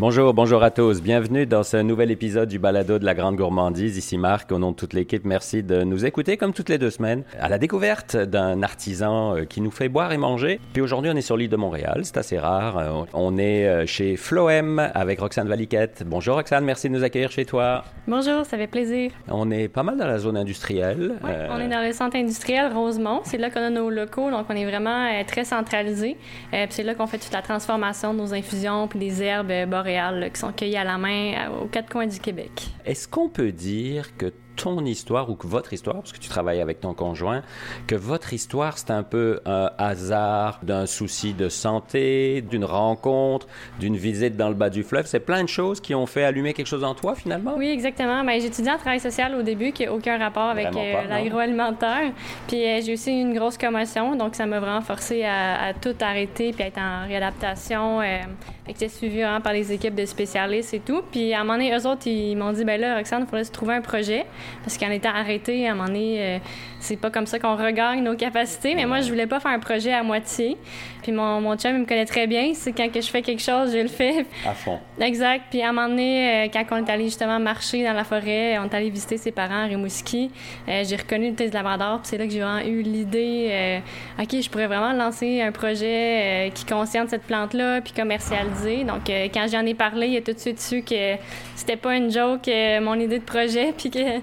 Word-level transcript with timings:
Bonjour, 0.00 0.34
bonjour 0.34 0.64
à 0.64 0.72
tous. 0.72 1.00
Bienvenue 1.00 1.46
dans 1.46 1.62
ce 1.62 1.76
nouvel 1.76 2.10
épisode 2.10 2.48
du 2.48 2.58
Balado 2.58 2.98
de 2.98 3.04
la 3.04 3.14
Grande 3.14 3.36
Gourmandise. 3.36 3.96
Ici 3.96 4.18
Marc, 4.18 4.50
au 4.50 4.58
nom 4.58 4.72
de 4.72 4.76
toute 4.76 4.92
l'équipe, 4.92 5.24
merci 5.24 5.62
de 5.62 5.84
nous 5.84 6.04
écouter 6.04 6.36
comme 6.36 6.52
toutes 6.52 6.68
les 6.68 6.78
deux 6.78 6.90
semaines 6.90 7.22
à 7.40 7.48
la 7.48 7.58
découverte 7.58 8.16
d'un 8.16 8.64
artisan 8.64 9.36
euh, 9.36 9.44
qui 9.44 9.60
nous 9.60 9.70
fait 9.70 9.88
boire 9.88 10.10
et 10.10 10.16
manger. 10.16 10.58
Puis 10.72 10.82
aujourd'hui, 10.82 11.12
on 11.14 11.16
est 11.16 11.20
sur 11.20 11.36
l'île 11.36 11.48
de 11.48 11.56
Montréal, 11.56 12.00
c'est 12.02 12.16
assez 12.16 12.36
rare. 12.36 12.76
Euh, 12.76 13.04
on 13.12 13.38
est 13.38 13.68
euh, 13.68 13.86
chez 13.86 14.16
Floem 14.16 14.80
avec 14.94 15.20
Roxane 15.20 15.46
Valiquette. 15.46 16.02
Bonjour 16.04 16.34
Roxane, 16.34 16.64
merci 16.64 16.88
de 16.88 16.94
nous 16.94 17.04
accueillir 17.04 17.30
chez 17.30 17.44
toi. 17.44 17.84
Bonjour, 18.08 18.44
ça 18.46 18.58
fait 18.58 18.66
plaisir. 18.66 19.12
On 19.28 19.48
est 19.52 19.68
pas 19.68 19.84
mal 19.84 19.96
dans 19.96 20.08
la 20.08 20.18
zone 20.18 20.36
industrielle. 20.36 21.12
Oui, 21.22 21.30
on 21.50 21.60
est 21.60 21.68
dans 21.68 21.86
le 21.86 21.92
centre 21.92 22.16
industriel 22.16 22.72
Rosemont. 22.72 23.20
C'est 23.22 23.38
là 23.38 23.48
qu'on 23.48 23.62
a 23.62 23.70
nos 23.70 23.90
locaux, 23.90 24.32
donc 24.32 24.46
on 24.48 24.56
est 24.56 24.66
vraiment 24.66 25.08
très 25.24 25.44
centralisé. 25.44 26.16
puis 26.50 26.66
c'est 26.70 26.82
là 26.82 26.96
qu'on 26.96 27.06
fait 27.06 27.18
toute 27.18 27.32
la 27.32 27.42
transformation 27.42 28.12
de 28.12 28.18
nos 28.18 28.34
infusions 28.34 28.88
puis 28.88 28.98
des 28.98 29.22
herbes 29.22 29.52
qui 29.84 30.40
sont 30.40 30.52
cueillis 30.52 30.76
à 30.76 30.84
la 30.84 30.98
main 30.98 31.50
aux 31.62 31.66
quatre 31.66 31.90
coins 31.90 32.06
du 32.06 32.18
Québec. 32.18 32.50
Est-ce 32.84 33.06
qu'on 33.06 33.28
peut 33.28 33.52
dire 33.52 34.16
que 34.16 34.32
ton 34.56 34.84
histoire 34.84 35.30
ou 35.30 35.34
que 35.34 35.46
votre 35.46 35.72
histoire, 35.72 35.96
parce 35.96 36.12
que 36.12 36.18
tu 36.18 36.28
travailles 36.28 36.60
avec 36.60 36.80
ton 36.80 36.94
conjoint, 36.94 37.42
que 37.86 37.94
votre 37.94 38.32
histoire, 38.32 38.78
c'est 38.78 38.90
un 38.90 39.02
peu 39.02 39.40
un 39.46 39.70
hasard 39.78 40.60
d'un 40.62 40.86
souci 40.86 41.34
de 41.34 41.48
santé, 41.48 42.42
d'une 42.42 42.64
rencontre, 42.64 43.46
d'une 43.80 43.96
visite 43.96 44.36
dans 44.36 44.48
le 44.48 44.54
bas 44.54 44.70
du 44.70 44.82
fleuve. 44.82 45.06
C'est 45.06 45.20
plein 45.20 45.42
de 45.42 45.48
choses 45.48 45.80
qui 45.80 45.94
ont 45.94 46.06
fait 46.06 46.24
allumer 46.24 46.52
quelque 46.54 46.66
chose 46.66 46.84
en 46.84 46.94
toi, 46.94 47.14
finalement? 47.14 47.54
Oui, 47.56 47.68
exactement. 47.68 48.24
Ben, 48.24 48.32
étudié 48.32 48.70
en 48.70 48.78
travail 48.78 49.00
social 49.00 49.34
au 49.34 49.42
début, 49.42 49.72
qui 49.72 49.84
n'a 49.84 49.92
aucun 49.92 50.18
rapport 50.18 50.50
avec 50.50 50.66
euh, 50.66 51.06
l'agroalimentaire. 51.08 52.12
Puis 52.48 52.64
euh, 52.64 52.80
j'ai 52.84 52.92
aussi 52.92 53.10
eu 53.10 53.20
une 53.20 53.34
grosse 53.34 53.58
commotion, 53.58 54.16
donc 54.16 54.34
ça 54.34 54.46
m'a 54.46 54.60
vraiment 54.60 54.82
forcé 54.82 55.24
à, 55.24 55.72
tout 55.80 55.94
arrêter 56.00 56.52
puis 56.52 56.62
à 56.62 56.66
être 56.66 56.78
en 56.78 57.06
réadaptation. 57.06 58.00
Euh, 58.00 58.18
été 58.68 58.88
suivi 58.88 59.22
hein, 59.22 59.40
par 59.40 59.52
les 59.52 59.72
équipes 59.72 59.94
de 59.94 60.06
spécialistes 60.06 60.74
et 60.74 60.80
tout. 60.80 61.02
Puis 61.10 61.34
à 61.34 61.40
un 61.40 61.44
moment 61.44 61.54
donné, 61.54 61.76
eux 61.76 61.86
autres, 61.86 62.06
ils 62.06 62.36
m'ont 62.36 62.52
dit, 62.52 62.64
ben 62.64 62.80
là, 62.80 62.96
Roxane, 62.96 63.22
il 63.22 63.26
faudrait 63.26 63.44
se 63.44 63.52
trouver 63.52 63.74
un 63.74 63.80
projet. 63.80 64.24
Parce 64.62 64.78
qu'en 64.78 64.90
étant 64.90 65.10
arrêté, 65.10 65.68
à 65.68 65.72
un 65.72 65.74
moment 65.74 65.88
donné, 65.88 66.16
euh, 66.20 66.38
c'est 66.80 66.96
pas 66.96 67.10
comme 67.10 67.26
ça 67.26 67.38
qu'on 67.38 67.56
regagne 67.56 68.02
nos 68.02 68.16
capacités. 68.16 68.74
Mais 68.74 68.86
moi, 68.86 69.00
je 69.00 69.08
voulais 69.08 69.26
pas 69.26 69.40
faire 69.40 69.50
un 69.52 69.58
projet 69.58 69.92
à 69.92 70.02
moitié. 70.02 70.56
Puis 71.04 71.12
mon, 71.12 71.40
mon 71.40 71.56
chum, 71.56 71.72
il 71.76 71.80
me 71.80 71.84
connaît 71.84 72.06
très 72.06 72.26
bien. 72.26 72.52
C'est 72.54 72.72
quand 72.72 72.90
que 72.90 73.00
je 73.00 73.08
fais 73.08 73.22
quelque 73.22 73.42
chose, 73.42 73.72
je 73.72 73.78
le 73.78 73.88
fais. 73.88 74.24
À 74.44 74.54
fond. 74.54 74.80
Exact. 74.98 75.44
Puis 75.50 75.62
à 75.62 75.68
un 75.68 75.72
moment 75.72 75.88
donné, 75.88 76.46
euh, 76.46 76.48
quand 76.50 76.64
on 76.72 76.84
est 76.84 76.90
allé 76.90 77.04
justement 77.04 77.38
marcher 77.38 77.84
dans 77.84 77.92
la 77.92 78.04
forêt, 78.04 78.58
on 78.58 78.64
est 78.64 78.74
allé 78.74 78.88
visiter 78.88 79.18
ses 79.18 79.30
parents 79.30 79.64
à 79.64 79.66
Rimouski, 79.66 80.30
euh, 80.68 80.82
j'ai 80.84 80.96
reconnu 80.96 81.28
le 81.28 81.34
test 81.34 81.52
Labrador. 81.52 82.00
Puis 82.00 82.08
c'est 82.08 82.18
là 82.18 82.24
que 82.24 82.32
j'ai 82.32 82.40
vraiment 82.40 82.66
eu 82.66 82.80
l'idée, 82.80 83.80
OK, 84.18 84.40
je 84.40 84.48
pourrais 84.48 84.66
vraiment 84.66 84.94
lancer 84.94 85.42
un 85.42 85.52
projet 85.52 86.50
qui 86.54 86.64
concerne 86.64 87.06
cette 87.08 87.24
plante-là, 87.24 87.82
puis 87.82 87.92
commercialiser. 87.92 88.84
Donc 88.84 89.02
quand 89.06 89.46
j'en 89.50 89.66
ai 89.66 89.74
parlé, 89.74 90.08
il 90.08 90.16
a 90.16 90.22
tout 90.22 90.32
de 90.32 90.38
suite 90.38 90.60
su 90.60 90.82
que 90.82 91.16
c'était 91.54 91.76
pas 91.76 91.96
une 91.96 92.10
joke, 92.10 92.48
mon 92.80 92.94
idée 92.94 93.18
de 93.18 93.24
projet, 93.24 93.72
puis 93.76 93.90
que 93.90 94.20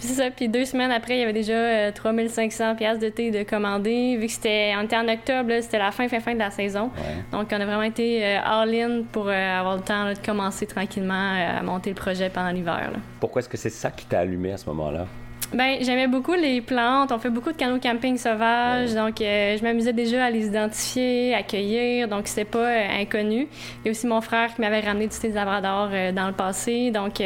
puis 0.00 0.08
ça. 0.08 0.30
Puis 0.30 0.48
deux 0.48 0.64
semaines 0.64 0.90
après, 0.90 1.16
il 1.16 1.20
y 1.20 1.22
avait 1.22 1.32
déjà 1.32 1.92
3500 1.92 2.64
euh, 2.64 2.74
pièces 2.74 2.98
de 2.98 3.08
thé 3.10 3.30
de 3.30 3.42
commander. 3.42 4.16
Vu 4.16 4.26
que 4.26 4.32
c'était, 4.32 4.72
on 4.78 4.84
était 4.84 4.96
en 4.96 5.06
octobre, 5.08 5.52
c'était 5.60 5.78
la 5.78 5.90
fin, 5.90 6.08
fin, 6.08 6.19
fin 6.20 6.34
de 6.34 6.38
la 6.38 6.50
saison. 6.50 6.90
Donc, 7.32 7.48
on 7.52 7.60
a 7.60 7.66
vraiment 7.66 7.82
été 7.82 8.24
euh, 8.24 8.38
all-in 8.44 9.02
pour 9.10 9.28
euh, 9.28 9.58
avoir 9.58 9.76
le 9.76 9.82
temps 9.82 10.08
de 10.08 10.14
commencer 10.24 10.66
tranquillement 10.66 11.34
à 11.58 11.62
monter 11.62 11.90
le 11.90 11.96
projet 11.96 12.30
pendant 12.30 12.50
l'hiver. 12.50 12.92
Pourquoi 13.18 13.40
est-ce 13.40 13.48
que 13.48 13.56
c'est 13.56 13.70
ça 13.70 13.90
qui 13.90 14.06
t'a 14.06 14.20
allumé 14.20 14.52
à 14.52 14.56
ce 14.56 14.66
moment-là? 14.66 15.06
Ben, 15.52 15.78
j'aimais 15.80 16.06
beaucoup 16.06 16.34
les 16.34 16.60
plantes. 16.60 17.10
On 17.10 17.18
fait 17.18 17.28
beaucoup 17.28 17.50
de 17.50 17.56
canaux 17.56 17.80
camping 17.80 18.16
sauvages, 18.16 18.94
donc 18.94 19.20
euh, 19.20 19.56
je 19.58 19.62
m'amusais 19.64 19.92
déjà 19.92 20.26
à 20.26 20.30
les 20.30 20.46
identifier, 20.46 21.34
à 21.34 21.42
cueillir, 21.42 22.06
donc 22.06 22.28
c'était 22.28 22.44
pas 22.44 22.68
euh, 22.68 23.00
inconnu. 23.00 23.48
Il 23.82 23.86
y 23.86 23.88
a 23.88 23.90
aussi 23.90 24.06
mon 24.06 24.20
frère 24.20 24.54
qui 24.54 24.60
m'avait 24.60 24.78
ramené 24.78 25.08
du 25.08 25.18
thé 25.18 25.28
de 25.28 25.34
labrador 25.34 25.88
euh, 25.92 26.12
dans 26.12 26.28
le 26.28 26.34
passé, 26.34 26.92
donc 26.92 27.20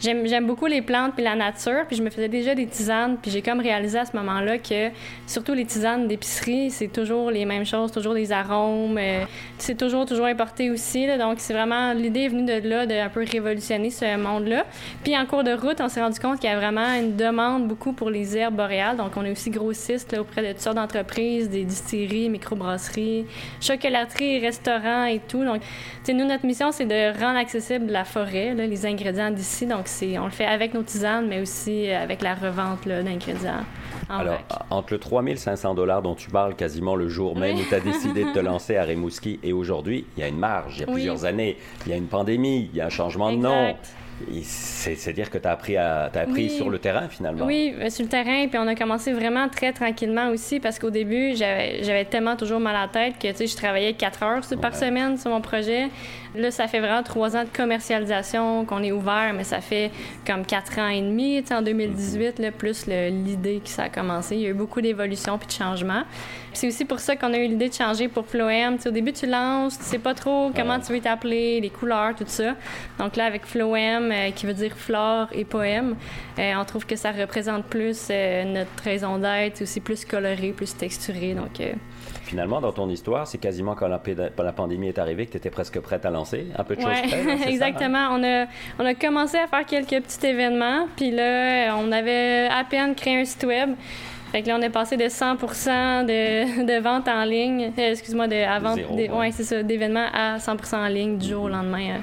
j'aime 0.00 0.46
beaucoup 0.46 0.64
les 0.64 0.80
plantes 0.80 1.12
puis 1.14 1.22
la 1.22 1.34
nature, 1.34 1.84
puis 1.86 1.96
je 1.96 2.02
me 2.02 2.08
faisais 2.08 2.28
déjà 2.28 2.54
des 2.54 2.66
tisanes, 2.66 3.18
puis 3.20 3.30
j'ai 3.30 3.42
comme 3.42 3.60
réalisé 3.60 3.98
à 3.98 4.06
ce 4.06 4.16
moment-là 4.16 4.56
que 4.56 4.88
surtout 5.26 5.52
les 5.52 5.66
tisanes 5.66 6.08
d'épicerie, 6.08 6.70
c'est 6.70 6.88
toujours 6.88 7.30
les 7.30 7.44
mêmes 7.44 7.66
choses, 7.66 7.92
toujours 7.92 8.14
des 8.14 8.32
arômes, 8.32 8.98
c'est 9.58 9.76
toujours 9.76 10.06
toujours 10.06 10.26
importé 10.26 10.70
aussi, 10.70 11.06
là, 11.06 11.18
donc 11.18 11.40
c'est 11.40 11.52
vraiment 11.52 11.92
l'idée 11.92 12.20
est 12.20 12.28
venue 12.28 12.46
de 12.46 12.66
là 12.66 12.86
de 12.86 12.94
un 12.94 13.10
peu 13.10 13.22
révolutionner 13.30 13.90
ce 13.90 14.16
monde-là. 14.16 14.64
Puis 15.04 15.16
en 15.18 15.26
cours 15.26 15.44
de 15.44 15.52
route, 15.52 15.80
on 15.80 15.88
s'est 15.88 16.00
rendu 16.00 16.18
compte 16.18 16.40
qu'il 16.40 16.48
y 16.48 16.52
a 16.52 16.56
vraiment 16.56 16.94
une 16.94 17.16
demande 17.16 17.49
beaucoup 17.58 17.92
pour 17.92 18.10
les 18.10 18.36
herbes 18.36 18.56
boréales. 18.56 18.96
Donc, 18.96 19.16
on 19.16 19.24
est 19.24 19.32
aussi 19.32 19.50
grossiste 19.50 20.16
auprès 20.18 20.42
de 20.42 20.52
toutes 20.52 20.60
sortes 20.60 20.76
d'entreprises, 20.76 21.50
des 21.50 21.64
distilleries, 21.64 22.28
microbrasseries, 22.28 23.26
chocolateries, 23.60 24.38
restaurants 24.38 25.06
et 25.06 25.20
tout. 25.26 25.44
Donc, 25.44 25.62
nous, 26.08 26.24
notre 26.24 26.46
mission, 26.46 26.70
c'est 26.72 26.86
de 26.86 27.18
rendre 27.18 27.38
accessible 27.38 27.86
la 27.86 28.04
forêt, 28.04 28.54
les 28.54 28.86
ingrédients 28.86 29.30
d'ici. 29.30 29.66
Donc, 29.66 29.86
on 30.18 30.24
le 30.24 30.30
fait 30.30 30.46
avec 30.46 30.74
nos 30.74 30.82
tisanes, 30.82 31.26
mais 31.26 31.40
aussi 31.40 31.90
avec 31.90 32.22
la 32.22 32.34
revente 32.34 32.86
d'ingrédients. 32.86 33.64
Alors, 34.08 34.38
entre 34.70 34.92
le 34.92 34.98
3500 34.98 35.74
dollars 35.74 36.02
dont 36.02 36.14
tu 36.14 36.30
parles 36.30 36.54
quasiment 36.56 36.96
le 36.96 37.08
jour 37.08 37.36
même 37.36 37.56
où 37.56 37.62
tu 37.62 37.74
as 37.74 37.80
décidé 37.80 38.24
de 38.24 38.32
te 38.32 38.38
lancer 38.40 38.76
à 38.76 38.82
Rimouski 38.82 39.38
et 39.42 39.52
aujourd'hui, 39.52 40.04
il 40.16 40.20
y 40.20 40.24
a 40.24 40.28
une 40.28 40.38
marge, 40.38 40.76
il 40.76 40.80
y 40.80 40.82
a 40.84 40.86
plusieurs 40.86 41.24
années, 41.24 41.56
il 41.86 41.90
y 41.90 41.94
a 41.94 41.96
une 41.96 42.06
pandémie, 42.06 42.68
il 42.72 42.76
y 42.76 42.80
a 42.80 42.86
un 42.86 42.90
changement 42.90 43.32
de 43.32 43.38
nom. 43.38 43.74
C'est-à-dire 44.42 45.30
que 45.30 45.38
tu 45.38 45.48
as 45.48 45.52
appris, 45.52 45.76
à, 45.76 46.10
as 46.14 46.18
appris 46.18 46.50
sur 46.50 46.70
le 46.70 46.78
terrain 46.78 47.08
finalement. 47.08 47.46
Oui, 47.46 47.74
euh, 47.78 47.90
sur 47.90 48.04
le 48.04 48.08
terrain. 48.08 48.46
Puis 48.48 48.58
on 48.58 48.66
a 48.66 48.74
commencé 48.74 49.12
vraiment 49.12 49.48
très 49.48 49.72
tranquillement 49.72 50.28
aussi 50.30 50.60
parce 50.60 50.78
qu'au 50.78 50.90
début, 50.90 51.34
j'avais 51.36 52.04
tellement 52.04 52.36
toujours 52.36 52.60
mal 52.60 52.76
à 52.76 52.82
la 52.82 52.88
tête 52.88 53.18
que 53.18 53.28
tu 53.28 53.36
sais, 53.36 53.46
je 53.46 53.56
travaillais 53.56 53.94
quatre 53.94 54.22
heures 54.22 54.42
par 54.60 54.74
semaine 54.74 55.18
sur 55.18 55.30
mon 55.30 55.40
projet. 55.40 55.88
Là, 56.34 56.52
ça 56.52 56.68
fait 56.68 56.78
vraiment 56.78 57.02
trois 57.02 57.36
ans 57.36 57.42
de 57.42 57.48
commercialisation 57.48 58.64
qu'on 58.64 58.82
est 58.84 58.92
ouvert, 58.92 59.32
mais 59.34 59.42
ça 59.42 59.60
fait 59.60 59.90
comme 60.24 60.46
quatre 60.46 60.78
ans 60.78 60.88
et 60.88 61.00
demi, 61.00 61.42
en 61.50 61.62
2018, 61.62 62.38
là, 62.38 62.52
plus 62.52 62.86
l'idée 62.86 63.60
que 63.64 63.68
ça 63.68 63.84
a 63.84 63.88
commencé. 63.88 64.36
Il 64.36 64.42
y 64.42 64.46
a 64.46 64.50
eu 64.50 64.54
beaucoup 64.54 64.80
d'évolutions 64.80 65.38
puis 65.38 65.48
de 65.48 65.52
changements. 65.52 66.04
C'est 66.52 66.68
aussi 66.68 66.84
pour 66.84 67.00
ça 67.00 67.16
qu'on 67.16 67.32
a 67.32 67.38
eu 67.38 67.48
l'idée 67.48 67.68
de 67.68 67.74
changer 67.74 68.08
pour 68.08 68.26
Floem. 68.26 68.76
au 68.84 68.90
début, 68.90 69.12
tu 69.12 69.26
lances, 69.26 69.78
tu 69.78 69.84
sais 69.84 69.98
pas 69.98 70.14
trop 70.14 70.50
comment 70.54 70.78
tu 70.78 70.92
veux 70.92 71.00
t'appeler, 71.00 71.60
les 71.60 71.70
couleurs, 71.70 72.14
tout 72.16 72.24
ça. 72.26 72.54
Donc 72.98 73.16
là, 73.16 73.24
avec 73.24 73.44
Floem, 73.46 74.09
euh, 74.10 74.30
qui 74.30 74.46
veut 74.46 74.54
dire 74.54 74.72
flore 74.76 75.28
et 75.32 75.44
poème, 75.44 75.96
euh, 76.38 76.52
on 76.56 76.64
trouve 76.64 76.86
que 76.86 76.96
ça 76.96 77.12
représente 77.12 77.64
plus 77.64 78.08
euh, 78.10 78.44
notre 78.44 78.82
raison 78.82 79.18
d'être, 79.18 79.62
aussi 79.62 79.80
plus 79.80 80.04
coloré, 80.04 80.52
plus 80.56 80.76
texturé. 80.76 81.34
Donc 81.34 81.62
finalement, 82.24 82.60
dans 82.60 82.72
ton 82.72 82.88
histoire, 82.88 83.26
c'est 83.26 83.38
quasiment 83.38 83.74
quand 83.74 83.88
la, 83.88 84.00
la, 84.38 84.52
pandémie 84.52 84.88
est 84.88 84.98
arrivée 84.98 85.26
que 85.26 85.32
tu 85.32 85.36
étais 85.36 85.50
presque 85.50 85.80
prête 85.80 86.04
à 86.04 86.10
lancer, 86.10 86.46
un 86.56 86.64
peu 86.64 86.76
de 86.76 86.80
choses 86.80 86.90
près, 86.90 87.20
hein, 87.30 87.38
Exactement. 87.46 88.08
On, 88.12 88.22
a, 88.22 88.46
on 88.78 88.84
a 88.84 88.94
commencé 88.94 89.36
à 89.36 89.46
faire 89.46 89.66
quelques 89.66 90.02
petits 90.04 90.26
événements, 90.26 90.86
puis 90.96 91.10
là, 91.10 91.76
on 91.76 91.90
avait 91.92 92.48
à 92.48 92.64
peine 92.64 92.94
créé 92.94 93.20
un 93.20 93.24
site 93.24 93.44
web. 93.44 93.70
Fait 94.30 94.42
que 94.42 94.48
là, 94.48 94.56
on 94.58 94.62
est 94.62 94.70
passé 94.70 94.96
de 94.96 95.08
100 95.08 95.34
de, 95.34 96.64
de 96.66 96.80
vente 96.80 97.08
en 97.08 97.24
ligne, 97.24 97.72
euh, 97.76 97.90
excuse-moi, 97.90 98.28
de, 98.28 98.36
à 98.36 98.58
vente, 98.60 98.78
ouais, 98.90 99.32
c'est 99.32 99.44
ça, 99.44 99.62
d'événements 99.62 100.06
à 100.12 100.38
100 100.38 100.56
en 100.72 100.86
ligne 100.86 101.18
du 101.18 101.28
jour 101.30 101.44
au 101.44 101.48
lendemain. 101.48 101.96
Hein. 101.96 102.00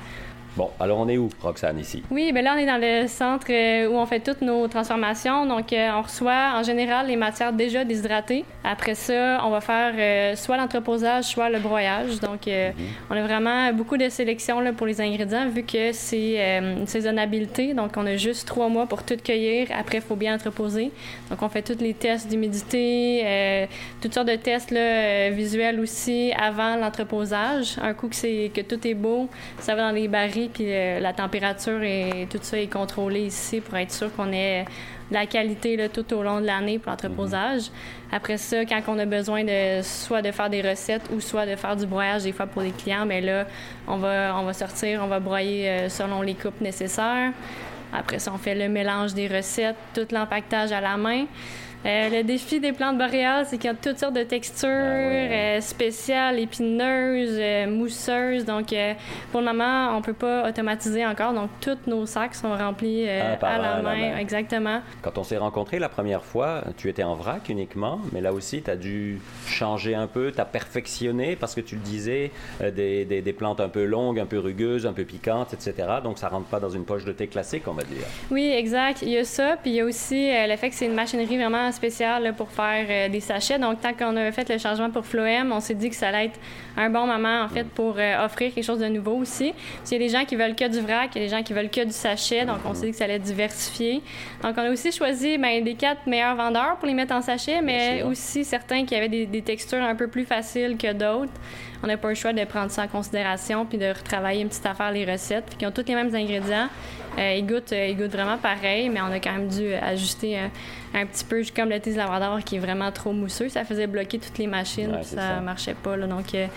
Bon, 0.57 0.71
alors 0.79 0.97
on 0.97 1.07
est 1.07 1.19
où, 1.19 1.29
Roxane, 1.39 1.77
ici? 1.77 2.01
Oui, 2.09 2.31
bien 2.33 2.41
là, 2.41 2.55
on 2.55 2.57
est 2.57 2.65
dans 2.65 2.81
le 2.81 3.07
centre 3.07 3.45
euh, 3.51 3.87
où 3.89 3.95
on 3.95 4.07
fait 4.07 4.21
toutes 4.21 4.41
nos 4.41 4.67
transformations. 4.67 5.45
Donc, 5.45 5.71
euh, 5.71 5.91
on 5.93 6.01
reçoit 6.01 6.53
en 6.55 6.63
général 6.63 7.05
les 7.05 7.15
matières 7.15 7.53
déjà 7.53 7.85
déshydratées. 7.85 8.43
Après 8.63 8.95
ça, 8.95 9.39
on 9.45 9.51
va 9.51 9.61
faire 9.61 9.93
euh, 9.95 10.35
soit 10.35 10.57
l'entreposage, 10.57 11.25
soit 11.25 11.51
le 11.51 11.59
broyage. 11.59 12.19
Donc, 12.21 12.47
mhm. 12.47 12.73
on 13.11 13.15
a 13.15 13.21
vraiment 13.21 13.71
beaucoup 13.71 13.97
de 13.97 14.09
sélection 14.09 14.59
là, 14.59 14.73
pour 14.73 14.87
les 14.87 14.99
ingrédients 14.99 15.47
vu 15.47 15.61
que 15.61 15.91
c'est 15.91 16.59
une 16.59 16.87
saisonnabilité. 16.87 17.75
Donc, 17.75 17.91
on 17.95 18.07
a 18.07 18.15
juste 18.15 18.47
trois 18.47 18.67
mois 18.67 18.87
pour 18.87 19.03
tout 19.03 19.17
cueillir. 19.23 19.67
Après, 19.77 19.99
il 19.99 20.03
faut 20.03 20.15
bien 20.15 20.33
entreposer. 20.33 20.91
Donc, 21.29 21.39
on 21.43 21.49
fait 21.49 21.61
tous 21.61 21.79
les 21.79 21.93
tests 21.93 22.29
d'humidité, 22.29 23.67
toutes 24.01 24.15
sortes 24.15 24.27
de 24.27 24.35
tests 24.35 24.71
là, 24.71 25.29
visuels 25.29 25.79
aussi 25.79 26.33
avant 26.35 26.77
l'entreposage. 26.77 27.75
Un 27.79 27.93
coup 27.93 28.07
que, 28.07 28.15
c'est, 28.15 28.49
que 28.51 28.61
tout 28.61 28.87
est 28.87 28.95
beau, 28.95 29.29
ça 29.59 29.75
va 29.75 29.83
dans 29.83 29.95
les 29.95 30.07
barils 30.07 30.46
puis 30.47 30.65
euh, 30.67 30.99
la 30.99 31.13
température 31.13 31.81
et 31.83 32.27
tout 32.29 32.39
ça 32.41 32.59
est 32.59 32.71
contrôlé 32.71 33.21
ici 33.21 33.61
pour 33.61 33.75
être 33.77 33.91
sûr 33.91 34.13
qu'on 34.15 34.31
ait 34.31 34.65
la 35.09 35.25
qualité 35.25 35.77
là, 35.77 35.89
tout 35.89 36.13
au 36.13 36.23
long 36.23 36.41
de 36.41 36.45
l'année 36.45 36.79
pour 36.79 36.91
l'entreposage. 36.91 37.63
Mm-hmm. 37.63 38.15
Après 38.15 38.37
ça, 38.37 38.65
quand 38.65 38.81
on 38.87 38.99
a 38.99 39.05
besoin 39.05 39.43
de 39.43 39.81
soit 39.81 40.21
de 40.21 40.31
faire 40.31 40.49
des 40.49 40.61
recettes 40.61 41.09
ou 41.13 41.19
soit 41.19 41.45
de 41.45 41.55
faire 41.55 41.75
du 41.75 41.85
broyage 41.85 42.23
des 42.23 42.31
fois 42.31 42.47
pour 42.47 42.61
les 42.61 42.71
clients, 42.71 43.05
mais 43.05 43.21
ben 43.21 43.25
là, 43.25 43.47
on 43.87 43.97
va, 43.97 44.35
on 44.37 44.43
va 44.43 44.53
sortir, 44.53 45.01
on 45.03 45.07
va 45.07 45.19
broyer 45.19 45.69
euh, 45.69 45.89
selon 45.89 46.21
les 46.21 46.33
coupes 46.33 46.61
nécessaires. 46.61 47.31
Après 47.93 48.19
ça, 48.19 48.31
on 48.33 48.37
fait 48.37 48.55
le 48.55 48.67
mélange 48.67 49.13
des 49.13 49.27
recettes, 49.27 49.77
tout 49.93 50.07
l'empaquetage 50.11 50.71
à 50.71 50.81
la 50.81 50.97
main. 50.97 51.25
Euh, 51.85 52.09
le 52.09 52.23
défi 52.23 52.59
des 52.59 52.71
plantes 52.71 52.97
boréales, 52.97 53.45
c'est 53.45 53.57
qu'il 53.57 53.69
y 53.69 53.73
a 53.73 53.75
toutes 53.75 53.99
sortes 53.99 54.15
de 54.15 54.23
textures 54.23 54.67
ah 54.69 55.61
spéciales, 55.61 56.39
épineuses, 56.39 57.39
mousseuses. 57.69 58.45
Donc, 58.45 58.73
pour 59.31 59.41
le 59.41 59.47
moment, 59.47 59.95
on 59.95 60.01
peut 60.01 60.13
pas 60.13 60.47
automatiser 60.49 61.05
encore. 61.05 61.33
Donc, 61.33 61.49
tous 61.61 61.77
nos 61.87 62.05
sacs 62.05 62.35
sont 62.35 62.55
remplis 62.55 63.07
ah, 63.09 63.37
à, 63.41 63.57
la, 63.57 63.81
main. 63.81 64.17
Exactement. 64.17 64.81
Quand 65.01 65.17
on 65.17 65.23
s'est 65.23 65.37
rencontrés 65.37 65.79
la 65.79 65.89
première 65.89 66.23
fois, 66.23 66.63
tu 66.77 66.89
étais 66.89 67.03
en 67.03 67.15
vrac 67.15 67.49
uniquement, 67.49 67.99
mais 68.11 68.21
là 68.21 68.33
aussi, 68.33 68.61
tu 68.61 68.71
as 68.71 68.75
dû 68.75 69.19
changer 69.45 69.95
un 69.95 70.07
peu, 70.07 70.31
tu 70.31 70.41
as 70.41 70.45
perfectionné 70.45 71.35
parce 71.35 71.55
que 71.55 71.61
tu 71.61 71.75
le 71.75 71.81
disais, 71.81 72.31
des, 72.61 73.05
des, 73.05 73.21
des 73.21 73.33
plantes 73.33 73.59
un 73.59 73.69
peu 73.69 73.85
longues, 73.85 74.19
un 74.19 74.25
peu 74.25 74.39
rugueuses, 74.39 74.85
un 74.85 74.93
peu 74.93 75.03
piquantes, 75.03 75.53
etc. 75.53 75.73
Donc, 76.03 76.17
ça 76.17 76.27
rentre 76.27 76.47
pas 76.47 76.59
dans 76.59 76.69
une 76.69 76.85
poche 76.85 77.05
de 77.05 77.11
thé 77.11 77.27
classique, 77.27 77.63
on 77.67 77.73
va 77.73 77.83
dire. 77.83 78.05
Oui, 78.31 78.49
exact. 78.49 79.01
Il 79.01 79.09
y 79.09 79.17
a 79.17 79.23
ça. 79.23 79.57
Puis 79.61 79.71
il 79.71 79.75
y 79.75 79.81
a 79.81 79.85
aussi 79.85 80.29
euh, 80.29 80.47
le 80.47 80.55
fait 80.55 80.69
que 80.69 80.75
c'est 80.75 80.85
une 80.85 80.93
machinerie 80.93 81.37
vraiment 81.37 81.66
spéciale 81.71 82.33
pour 82.35 82.49
faire 82.51 82.85
euh, 82.89 83.09
des 83.09 83.19
sachets. 83.19 83.59
Donc, 83.59 83.81
tant 83.81 83.93
qu'on 83.93 84.15
a 84.17 84.31
fait 84.31 84.49
le 84.49 84.57
changement 84.57 84.89
pour 84.89 85.05
Floem, 85.05 85.51
on 85.51 85.59
s'est 85.59 85.75
dit 85.75 85.89
que 85.89 85.95
ça 85.95 86.09
allait 86.09 86.25
être 86.25 86.39
un 86.75 86.89
bon 86.89 87.07
moment, 87.07 87.43
en 87.43 87.49
fait, 87.49 87.63
mm. 87.63 87.69
pour 87.69 87.95
euh, 87.97 88.25
offrir 88.25 88.53
quelque 88.53 88.63
chose 88.63 88.79
de 88.79 88.87
nouveau 88.87 89.13
aussi. 89.13 89.53
Puis, 89.53 89.91
il 89.91 89.93
y 89.93 89.95
a 89.95 89.99
des 89.99 90.09
gens 90.09 90.25
qui 90.25 90.35
veulent 90.35 90.55
que 90.55 90.67
du 90.67 90.79
vrac, 90.79 91.09
il 91.15 91.21
y 91.21 91.25
a 91.25 91.27
des 91.27 91.35
gens 91.35 91.43
qui 91.43 91.53
veulent 91.53 91.69
que 91.69 91.83
du 91.83 91.91
sachet. 91.91 92.45
Donc, 92.45 92.57
on 92.65 92.71
mm-hmm. 92.71 92.75
s'est 92.75 92.85
dit 92.85 92.91
que 92.91 92.97
ça 92.97 93.03
allait 93.05 93.15
être 93.15 93.23
diversifié. 93.23 94.01
Donc, 94.43 94.55
on 94.57 94.61
a 94.61 94.69
aussi 94.69 94.91
choisi 94.91 95.37
ben, 95.37 95.63
les 95.63 95.75
quatre 95.75 96.05
meilleurs 96.07 96.35
vendeurs 96.35 96.77
pour 96.77 96.87
les 96.87 96.93
mettre 96.93 97.13
en 97.13 97.21
sachet, 97.21 97.61
mais 97.61 98.03
aussi 98.03 98.43
certains 98.43 98.85
qui 98.85 98.95
avaient 98.95 99.09
des, 99.09 99.25
des 99.25 99.41
textures 99.41 99.83
un 99.83 99.95
peu 99.95 100.07
plus 100.07 100.25
faciles 100.25 100.77
que 100.77 100.93
d'autres 100.93 101.33
on 101.83 101.87
n'a 101.87 101.97
pas 101.97 102.09
le 102.09 102.15
choix 102.15 102.33
de 102.33 102.43
prendre 102.45 102.71
ça 102.71 102.83
en 102.83 102.87
considération 102.87 103.65
puis 103.65 103.77
de 103.77 103.87
retravailler 103.87 104.41
une 104.41 104.49
petite 104.49 104.65
affaire 104.65 104.91
les 104.91 105.05
recettes, 105.05 105.45
puis 105.47 105.57
qui 105.57 105.65
ont 105.65 105.71
tous 105.71 105.85
les 105.87 105.95
mêmes 105.95 106.13
ingrédients. 106.13 106.69
Euh, 107.17 107.21
euh, 107.21 107.87
ils 107.87 107.97
goûtent 107.97 108.11
vraiment 108.11 108.37
pareil, 108.37 108.89
mais 108.89 109.01
on 109.01 109.11
a 109.11 109.19
quand 109.19 109.31
même 109.31 109.47
dû 109.47 109.73
ajuster 109.73 110.37
un, 110.93 111.05
petit 111.05 111.25
peu, 111.25 111.41
comme 111.55 111.69
le 111.69 111.79
thé 111.79 111.93
Labrador 111.93 112.43
qui 112.43 112.57
est 112.57 112.59
vraiment 112.59 112.91
trop 112.91 113.11
mousseux. 113.11 113.49
Ça 113.49 113.63
faisait 113.63 113.87
bloquer 113.87 114.19
toutes 114.19 114.37
les 114.37 114.47
machines, 114.47 114.97
ça, 115.03 115.15
ça, 115.15 115.41
marchait 115.41 115.75
pas. 115.75 115.97
Là, 115.97 116.07
donc, 116.07 116.33
euh, 116.35 116.47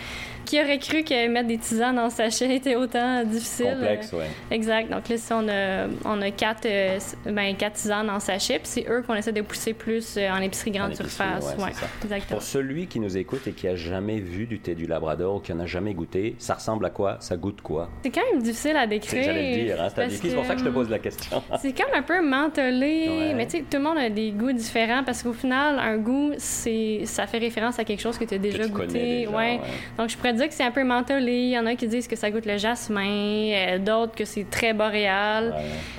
qui 0.50 0.61
aurait 0.61 0.79
cru 0.79 1.05
que 1.05 1.29
mettre 1.29 1.47
des 1.47 1.58
tisanes 1.58 2.00
le 2.02 2.11
sachet 2.11 2.56
était 2.56 2.75
autant 2.75 3.23
difficile? 3.23 3.76
Complexe, 3.79 4.11
oui. 4.12 4.25
Exact. 4.50 4.91
Donc 4.91 5.08
là, 5.08 5.17
si 5.17 5.32
on 5.32 5.49
a, 5.49 5.87
on 6.05 6.20
a 6.20 6.31
quatre, 6.32 6.67
euh, 6.67 6.99
ben, 7.25 7.55
quatre 7.55 7.75
tisanes 7.75 8.11
en 8.11 8.19
sachet, 8.19 8.58
puis 8.58 8.67
c'est 8.67 8.87
eux 8.91 9.05
qu'on 9.06 9.14
essaie 9.14 9.32
de 9.32 9.43
pousser 9.43 9.75
plus 9.75 10.17
euh, 10.17 10.29
en 10.29 10.38
épicerie 10.38 10.73
grande 10.73 10.97
surface. 10.97 11.55
Ouais, 11.56 11.70
exactement. 12.02 12.38
Pour 12.38 12.43
celui 12.43 12.88
qui 12.88 12.99
nous 12.99 13.17
écoute 13.17 13.47
et 13.47 13.52
qui 13.52 13.69
a 13.69 13.76
jamais 13.76 14.19
vu 14.19 14.47
du 14.47 14.58
thé 14.58 14.75
du 14.75 14.87
Labrador 14.87 15.37
ou 15.37 15.38
qui 15.38 15.52
en 15.52 15.61
a 15.61 15.67
jamais 15.67 15.94
goûté, 15.94 16.35
ça 16.38 16.55
ressemble 16.55 16.85
à 16.85 16.91
quoi? 16.91 17.19
Ça 17.20 17.37
goûte 17.37 17.61
quoi? 17.61 17.88
C'est 18.02 18.11
quand 18.11 18.29
même 18.32 18.43
difficile 18.43 18.76
à 18.76 18.88
décrire. 18.88 19.23
J'allais 19.23 19.56
le 19.56 19.64
dire, 19.64 19.81
hein? 19.81 19.88
c'est 19.94 20.35
pour 20.35 20.44
ça 20.44 20.55
que 20.55 20.61
je 20.61 20.64
te 20.64 20.70
pose 20.70 20.91
la 20.91 20.99
question. 20.99 21.44
c'est 21.62 21.73
comme 21.73 21.94
un 21.94 22.02
peu 22.02 22.20
mentholé, 22.26 23.35
mais 23.37 23.47
tu 23.47 23.58
sais, 23.58 23.64
tout 23.70 23.76
le 23.76 23.85
monde 23.85 23.99
a 23.99 24.11
des 24.11 24.32
goûts 24.32 24.52
différents 24.52 25.05
parce 25.05 25.23
qu'au 25.23 25.32
final, 25.32 25.79
un 25.79 25.97
goût, 25.99 26.32
c'est 26.38 27.02
ça 27.05 27.29
fait 27.29 27.38
référence 27.38 27.79
à 27.79 27.85
quelque 27.85 28.00
chose 28.00 28.19
que 28.19 28.25
tu 28.25 28.35
as 28.35 28.38
déjà 28.38 28.67
goûté. 28.67 29.29
ouais. 29.29 29.61
Donc, 29.97 30.08
je 30.08 30.17
pourrais 30.17 30.39
que 30.48 30.54
c'est 30.54 30.64
un 30.64 30.70
peu 30.70 30.84
mentholé. 30.84 31.32
Il 31.32 31.50
y 31.50 31.58
en 31.58 31.66
a 31.66 31.75
qui 31.75 31.87
disent 31.87 32.08
que 32.08 32.16
ça 32.16 32.31
goûte 32.31 32.46
le 32.46 32.58
jasmin, 32.58 33.52
euh, 33.52 33.78
d'autres 33.78 34.14
que 34.14 34.25
c'est 34.25 34.48
très 34.48 34.72
boréal. 34.72 35.54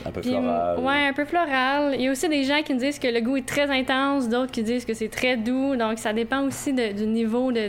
un 0.06 0.12
peu 0.12 0.22
floral. 0.22 0.80
Ouais, 0.80 1.08
un 1.10 1.14
peu 1.14 1.26
floral. 1.26 1.96
Il 1.96 2.02
y 2.02 2.08
a 2.08 2.12
aussi 2.12 2.30
des 2.30 2.44
gens 2.44 2.62
qui 2.64 2.76
disent 2.76 3.00
que 3.00 3.08
le 3.08 3.22
goût 3.22 3.38
est 3.38 3.46
très 3.46 3.70
intense, 3.70 4.30
d'autres 4.30 4.52
qui 4.52 4.64
disent 4.64 4.86
que 4.86 4.94
c'est 4.94 5.10
très 5.10 5.38
doux. 5.38 5.76
Donc, 5.76 6.00
ça 6.00 6.14
dépend 6.14 6.44
aussi 6.44 6.74
du 6.74 7.06
niveau 7.06 7.52
de, 7.52 7.68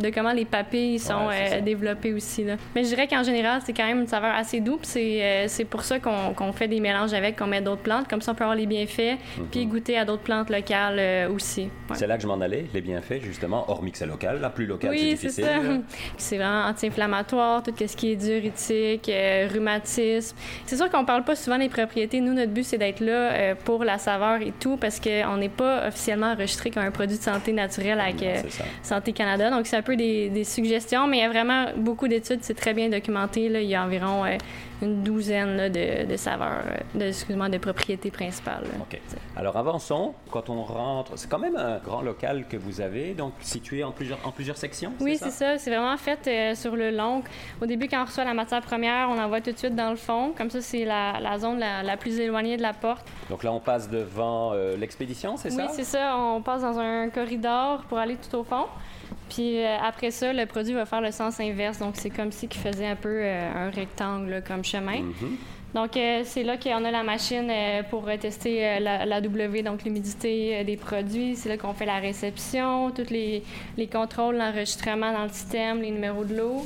de, 0.00 0.10
comment 0.10 0.32
les 0.32 0.44
papilles 0.44 0.98
sont 0.98 1.28
euh, 1.30 1.60
développées 1.60 2.12
aussi. 2.12 2.44
Là. 2.44 2.56
Mais 2.74 2.84
je 2.84 2.88
dirais 2.88 3.06
qu'en 3.06 3.22
général, 3.22 3.60
c'est 3.64 3.72
quand 3.72 3.86
même 3.86 4.00
une 4.00 4.06
saveur 4.06 4.34
assez 4.34 4.60
douce. 4.60 4.80
C'est, 4.82 5.22
euh, 5.22 5.44
c'est 5.48 5.64
pour 5.64 5.82
ça 5.82 5.98
qu'on, 5.98 6.52
fait 6.52 6.68
des 6.68 6.80
mélanges 6.80 7.14
avec, 7.14 7.36
qu'on 7.36 7.46
met 7.46 7.60
d'autres 7.60 7.82
plantes. 7.82 8.08
Comme 8.08 8.20
ça, 8.20 8.32
on 8.32 8.34
peut 8.34 8.44
avoir 8.44 8.56
les 8.56 8.66
bienfaits, 8.66 9.18
mhm. 9.38 9.46
puis 9.50 9.66
goûter 9.66 9.98
à 9.98 10.04
d'autres 10.04 10.22
plantes 10.22 10.50
locales 10.50 11.30
aussi. 11.30 11.68
C'est 11.94 12.06
là 12.06 12.16
que 12.16 12.22
je 12.22 12.28
m'en 12.28 12.40
allais, 12.40 12.66
les 12.72 12.80
bienfaits, 12.80 13.20
justement, 13.22 13.68
hormis 13.70 13.92
que 13.92 13.98
c'est 13.98 14.06
local. 14.06 14.40
La 14.40 14.50
plus 14.50 14.66
locale, 14.66 14.96
c'est 14.96 15.04
difficile. 15.04 15.73
C'est 16.16 16.36
vraiment 16.36 16.64
anti-inflammatoire, 16.66 17.62
tout 17.62 17.72
ce 17.76 17.96
qui 17.96 18.12
est 18.12 18.16
diurétique, 18.16 19.08
euh, 19.08 19.48
rhumatisme. 19.52 20.36
C'est 20.66 20.76
sûr 20.76 20.90
qu'on 20.90 21.04
parle 21.04 21.24
pas 21.24 21.36
souvent 21.36 21.58
des 21.58 21.68
propriétés. 21.68 22.20
Nous, 22.20 22.32
notre 22.32 22.52
but, 22.52 22.64
c'est 22.64 22.78
d'être 22.78 23.00
là 23.00 23.32
euh, 23.32 23.54
pour 23.64 23.84
la 23.84 23.98
saveur 23.98 24.40
et 24.40 24.52
tout, 24.58 24.76
parce 24.76 25.00
qu'on 25.00 25.36
n'est 25.36 25.48
pas 25.48 25.88
officiellement 25.88 26.32
enregistré 26.32 26.70
comme 26.70 26.84
un 26.84 26.90
produit 26.90 27.18
de 27.18 27.22
santé 27.22 27.52
naturel 27.52 28.00
avec 28.00 28.22
euh, 28.22 28.42
Santé 28.82 29.12
Canada. 29.12 29.50
Donc, 29.50 29.66
c'est 29.66 29.76
un 29.76 29.82
peu 29.82 29.96
des, 29.96 30.28
des, 30.28 30.44
suggestions, 30.44 31.06
mais 31.06 31.18
il 31.18 31.20
y 31.20 31.24
a 31.24 31.30
vraiment 31.30 31.66
beaucoup 31.76 32.08
d'études. 32.08 32.40
C'est 32.42 32.54
très 32.54 32.74
bien 32.74 32.88
documenté. 32.88 33.48
Là. 33.48 33.60
Il 33.60 33.68
y 33.68 33.74
a 33.74 33.84
environ 33.84 34.24
une 34.82 35.02
douzaine 35.02 35.70
de, 35.70 36.06
de, 36.06 36.16
saveurs, 36.16 36.64
de, 36.94 37.06
excuse-moi, 37.06 37.48
de 37.48 37.58
propriétés 37.58 38.10
principales. 38.10 38.64
OK. 38.80 39.00
Alors 39.36 39.56
avançons. 39.56 40.14
Quand 40.30 40.50
on 40.50 40.62
rentre, 40.62 41.12
c'est 41.16 41.30
quand 41.30 41.38
même 41.38 41.56
un 41.56 41.78
grand 41.78 42.02
local 42.02 42.46
que 42.48 42.56
vous 42.56 42.80
avez, 42.80 43.14
donc 43.14 43.32
situé 43.40 43.84
en 43.84 43.92
plusieurs, 43.92 44.18
en 44.24 44.30
plusieurs 44.30 44.56
sections. 44.56 44.92
Oui, 45.00 45.16
c'est 45.16 45.30
ça? 45.30 45.58
C'est 45.58 45.70
vraiment 45.70 45.96
fait 45.96 46.26
euh, 46.26 46.54
sur 46.54 46.76
le 46.76 46.90
long. 46.90 47.22
Au 47.62 47.66
début, 47.66 47.88
quand 47.88 48.02
on 48.02 48.06
reçoit 48.06 48.24
la 48.24 48.34
matière 48.34 48.62
première, 48.62 49.08
on 49.10 49.18
envoie 49.18 49.40
tout 49.40 49.52
de 49.52 49.58
suite 49.58 49.74
dans 49.74 49.90
le 49.90 49.96
fond. 49.96 50.32
Comme 50.36 50.50
ça, 50.50 50.60
c'est 50.60 50.84
la, 50.84 51.20
la 51.20 51.38
zone 51.38 51.58
la, 51.58 51.96
plus 51.96 52.18
éloignée 52.18 52.56
de 52.56 52.62
la 52.62 52.72
porte. 52.72 53.06
Donc 53.30 53.44
là, 53.44 53.52
on 53.52 53.60
passe 53.60 53.88
devant 53.88 54.52
euh, 54.52 54.76
l'expédition, 54.76 55.36
c'est 55.36 55.50
ça? 55.50 55.66
Oui, 55.66 55.68
c'est 55.72 55.84
ça. 55.84 56.16
On 56.16 56.42
passe 56.42 56.62
dans 56.62 56.78
un 56.78 57.08
corridor 57.10 57.82
pour 57.84 57.98
aller 57.98 58.16
tout 58.16 58.36
au 58.36 58.44
fond. 58.44 58.66
Puis 59.34 59.58
euh, 59.58 59.76
après 59.82 60.12
ça, 60.12 60.32
le 60.32 60.46
produit 60.46 60.74
va 60.74 60.86
faire 60.86 61.00
le 61.00 61.10
sens 61.10 61.40
inverse. 61.40 61.80
Donc, 61.80 61.94
c'est 61.96 62.10
comme 62.10 62.30
si 62.30 62.46
il 62.46 62.56
faisait 62.56 62.86
un 62.86 62.94
peu 62.94 63.18
euh, 63.20 63.66
un 63.66 63.70
rectangle 63.70 64.44
comme 64.46 64.64
chemin. 64.64 65.00
Mm-hmm. 65.00 65.74
Donc, 65.74 65.96
euh, 65.96 66.22
c'est 66.24 66.44
là 66.44 66.56
qu'on 66.56 66.84
a 66.84 66.90
la 66.92 67.02
machine 67.02 67.52
pour 67.90 68.08
tester 68.20 68.78
la, 68.78 69.20
W, 69.20 69.62
donc 69.62 69.82
l'humidité 69.82 70.62
des 70.62 70.76
produits. 70.76 71.34
C'est 71.34 71.48
là 71.48 71.56
qu'on 71.56 71.74
fait 71.74 71.84
la 71.84 71.98
réception, 71.98 72.92
tous 72.92 73.10
les, 73.10 73.42
les 73.76 73.88
contrôles, 73.88 74.36
l'enregistrement 74.36 75.12
dans 75.12 75.24
le 75.24 75.30
système, 75.30 75.82
les 75.82 75.90
numéros 75.90 76.24
de 76.24 76.36
l'eau. 76.36 76.64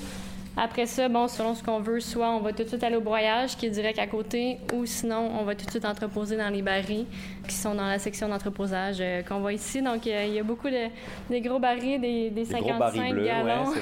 Après 0.60 0.86
ça, 0.86 1.08
bon, 1.08 1.28
selon 1.28 1.54
ce 1.54 1.62
qu'on 1.62 1.78
veut, 1.78 2.00
soit 2.00 2.30
on 2.30 2.40
va 2.40 2.52
tout 2.52 2.64
de 2.64 2.68
suite 2.68 2.82
aller 2.82 2.96
au 2.96 3.00
broyage 3.00 3.56
qui 3.56 3.66
est 3.66 3.70
direct 3.70 3.96
à 4.00 4.08
côté, 4.08 4.58
ou 4.74 4.86
sinon 4.86 5.30
on 5.38 5.44
va 5.44 5.54
tout 5.54 5.64
de 5.64 5.70
suite 5.70 5.84
entreposer 5.84 6.36
dans 6.36 6.48
les 6.48 6.62
barils 6.62 7.06
qui 7.46 7.54
sont 7.54 7.76
dans 7.76 7.86
la 7.86 8.00
section 8.00 8.28
d'entreposage 8.28 8.96
euh, 8.98 9.22
qu'on 9.22 9.38
voit 9.38 9.52
ici. 9.52 9.82
Donc 9.82 10.04
il 10.04 10.34
y 10.34 10.38
a 10.38 10.42
beaucoup 10.42 10.68
de 10.68 10.88
des 11.30 11.40
gros 11.40 11.60
barils, 11.60 12.00
des, 12.00 12.30
des 12.30 12.44
55 12.44 13.14
gallons. 13.14 13.72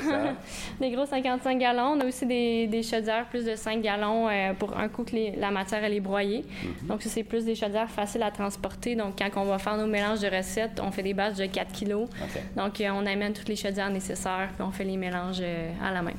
des 0.78 0.90
gros 0.90 1.06
55 1.06 1.58
gallons. 1.58 1.94
On 1.96 2.00
a 2.00 2.04
aussi 2.04 2.26
des, 2.26 2.66
des 2.66 2.82
chaudières 2.82 3.24
plus 3.24 3.46
de 3.46 3.56
5 3.56 3.80
gallons 3.80 4.28
euh, 4.28 4.52
pour 4.52 4.76
un 4.76 4.88
coup 4.88 5.04
que 5.04 5.16
la 5.40 5.50
matière 5.50 5.82
elle 5.82 5.94
est 5.94 6.00
broyée. 6.00 6.44
Mm-hmm. 6.44 6.88
Donc 6.88 7.02
ça, 7.02 7.08
c'est 7.08 7.24
plus 7.24 7.46
des 7.46 7.54
chaudières 7.54 7.90
faciles 7.90 8.22
à 8.22 8.30
transporter. 8.30 8.96
Donc 8.96 9.14
quand 9.18 9.40
on 9.40 9.46
va 9.46 9.56
faire 9.56 9.78
nos 9.78 9.86
mélanges 9.86 10.20
de 10.20 10.28
recettes, 10.28 10.78
on 10.84 10.90
fait 10.90 11.02
des 11.02 11.14
batchs 11.14 11.36
de 11.36 11.46
4 11.46 11.72
kilos. 11.72 12.06
Donc 12.54 12.82
euh, 12.82 12.90
on 12.92 13.06
amène 13.06 13.32
toutes 13.32 13.48
les 13.48 13.56
chaudières 13.56 13.88
nécessaires 13.88 14.50
puis 14.54 14.62
on 14.62 14.72
fait 14.72 14.84
les 14.84 14.98
mélanges 14.98 15.42
à 15.82 15.90
la 15.90 16.02
main. 16.02 16.12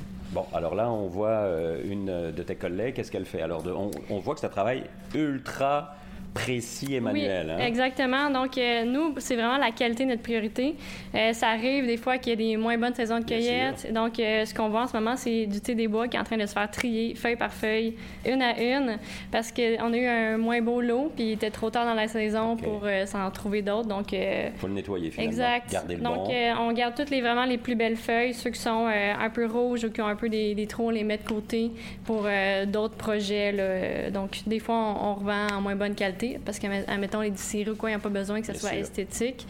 Alors 0.54 0.75
là, 0.75 0.89
on 0.89 1.07
voit 1.07 1.30
euh, 1.30 1.81
une 1.86 2.31
de 2.31 2.44
tes 2.44 2.56
collègues. 2.56 2.95
Qu'est-ce 2.95 3.12
qu'elle 3.12 3.25
fait? 3.25 3.42
Alors, 3.42 3.63
on, 4.10 4.19
voit 4.19 4.34
que 4.34 4.39
ça 4.39 4.50
travaille 4.50 4.84
ultra 5.13 5.95
précis 6.33 6.95
et 6.95 7.00
manuel. 7.00 7.47
Oui, 7.47 7.63
hein? 7.63 7.65
exactement. 7.65 8.29
Donc, 8.29 8.57
euh, 8.57 8.85
nous, 8.85 9.15
c'est 9.18 9.35
vraiment 9.35 9.57
la 9.57 9.71
qualité 9.71 10.06
notre 10.06 10.21
priorité. 10.21 10.75
Euh, 11.15 11.33
ça 11.33 11.50
arrive 11.50 11.85
des 11.85 11.97
fois 11.97 12.18
qu'il 12.18 12.31
y 12.31 12.33
a 12.33 12.35
des 12.35 12.57
moins 12.57 12.77
bonnes 12.77 12.94
saisons 12.94 13.19
de 13.19 13.25
cueillette. 13.25 13.91
Donc, 13.93 14.19
euh, 14.19 14.46
ce 14.46 14.53
qu'on 14.53 14.69
voit 14.69 14.84
en 14.84 14.88
ce 14.88 14.96
moment, 14.96 15.15
c'est 15.15 15.46
du 15.46 15.60
thé 15.62 15.75
des 15.75 15.88
bois 15.88 16.07
qui 16.07 16.17
est 16.17 16.19
en 16.19 16.24
train 16.24 16.38
de 16.38 16.46
se 16.46 16.53
faire 16.53 16.69
trier 16.69 17.15
feuille 17.15 17.36
par 17.36 17.51
feuille, 17.51 17.96
une 18.25 18.41
à 18.41 18.60
une, 18.62 18.98
parce 19.31 19.51
qu'on 19.51 19.93
a 19.93 19.98
eu 19.98 20.05
un 20.05 20.38
moins 20.38 20.62
beau 20.62 20.81
lot, 20.81 21.12
puis 21.15 21.25
il 21.25 21.31
était 21.34 21.50
trop 21.50 21.69
tard 21.69 21.86
dans 21.86 21.93
la 21.93 22.07
saison 22.07 22.55
pour 22.55 22.86
s'en 23.05 23.29
trouver 23.31 23.62
d'autres. 23.62 23.88
Donc, 23.88 24.12
il 24.12 24.51
faut 24.57 24.67
le 24.67 24.74
nettoyer 24.74 25.12
finalement. 25.12 25.31
Exact. 25.31 25.72
Garder 25.72 25.96
le 25.96 26.01
Donc, 26.01 26.27
on 26.60 26.72
garde 26.74 26.96
toutes 26.96 27.10
les 27.10 27.22
vraiment 27.22 27.46
les 27.46 27.57
plus 27.57 27.75
belles 27.75 27.96
feuilles, 27.96 28.34
ceux 28.34 28.50
qui 28.50 28.60
sont 28.60 28.88
un 28.88 29.29
peu 29.29 29.46
rouges 29.46 29.86
ou 29.86 29.91
qui 29.91 30.01
ont 30.01 30.07
un 30.07 30.15
peu 30.15 30.29
des, 30.29 30.55
des 30.55 30.67
trous, 30.67 30.88
on 30.88 30.89
les 30.89 31.03
met 31.03 31.17
de 31.17 31.27
côté 31.27 31.72
pour 32.05 32.27
d'autres 32.67 32.96
projets. 32.96 33.51
Là. 33.51 34.12
Donc, 34.12 34.41
des 34.46 34.60
fois, 34.60 34.75
on, 34.75 35.07
on 35.07 35.13
revend 35.15 35.48
en 35.57 35.62
moins 35.62 35.75
bonne 35.75 35.96
qualité 35.96 36.26
parce 36.46 36.60
que, 36.60 36.67
admettons, 36.89 37.22
les 37.22 37.31
distilleries 37.31 37.72
ou 37.72 37.75
quoi, 37.75 37.91
ils 37.91 37.93
n'ont 37.93 38.00
pas 38.00 38.10
besoin 38.10 38.41
que 38.41 38.48
ce 38.48 38.53
soit 38.53 38.75
esthétique. 38.75 39.46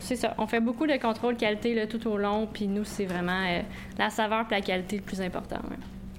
C'est 0.00 0.16
ça. 0.16 0.34
On 0.38 0.46
fait 0.46 0.60
beaucoup 0.60 0.86
de 0.86 0.96
contrôle 0.96 1.36
qualité 1.36 1.74
là, 1.74 1.86
tout 1.86 2.06
au 2.08 2.16
long, 2.16 2.48
puis 2.50 2.66
nous, 2.66 2.84
c'est 2.84 3.04
vraiment 3.04 3.44
euh, 3.46 3.60
la 3.98 4.10
saveur 4.10 4.46
et 4.50 4.54
la 4.54 4.60
qualité 4.60 4.96
le 4.96 5.02
plus 5.02 5.20
important. 5.20 5.60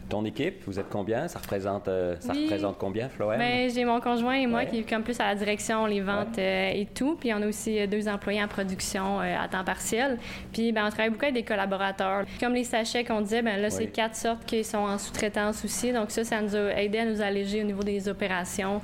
Ton 0.08 0.25
équipe, 0.25 0.63
vous 0.68 0.77
êtes 0.77 0.89
combien? 0.89 1.30
Ça 1.30 1.39
représente, 1.39 1.88
euh, 1.88 2.18
ça 2.20 2.34
représente 2.34 2.77
combien, 2.77 3.08
Floël? 3.08 3.39
Ben, 3.39 3.70
j'ai 3.74 3.86
mon 3.86 4.01
conjoint 4.01 4.34
et 4.34 4.46
moi 4.46 4.65
qui 4.65 4.80
est 4.80 4.89
comme 4.89 5.03
plus 5.03 5.18
à 5.22 5.27
la 5.27 5.36
direction, 5.36 5.86
les 5.86 6.01
ventes 6.01 6.38
euh, 6.38 6.72
et 6.74 6.86
tout. 6.86 7.15
Puis 7.15 7.34
on 7.34 7.41
a 7.41 7.48
aussi 7.48 7.88
deux 7.88 8.10
employés 8.10 8.44
en 8.44 8.48
production 8.50 9.20
à 9.20 9.48
temps 9.48 9.63
partiel. 9.63 10.20
Puis 10.51 10.74
ben, 10.74 10.86
on 10.86 10.89
travaille 10.89 11.12
beaucoup 11.12 11.24
avec 11.24 11.36
des 11.36 11.44
collaborateurs. 11.44 12.25
Comme 12.41 12.53
les 12.53 12.65
sachets 12.65 13.06
qu'on 13.06 13.22
disait, 13.22 13.41
ben 13.41 13.60
là, 13.62 13.70
c'est 13.70 13.88
quatre 13.88 14.18
sortes 14.18 14.46
qui 14.46 14.65
sont 14.65 14.80
en 14.80 14.98
sous-traitance 14.98 15.63
aussi. 15.63 15.94
Donc 15.94 16.12
ça, 16.12 16.25
ça 16.25 16.41
nous 16.41 16.58
a 16.58 16.74
aidé 16.74 17.00
à 17.00 17.06
nous 17.06 17.22
alléger 17.22 17.62
au 17.62 17.65
niveau 17.65 17.84
des 17.84 18.10
opérations 18.10 18.82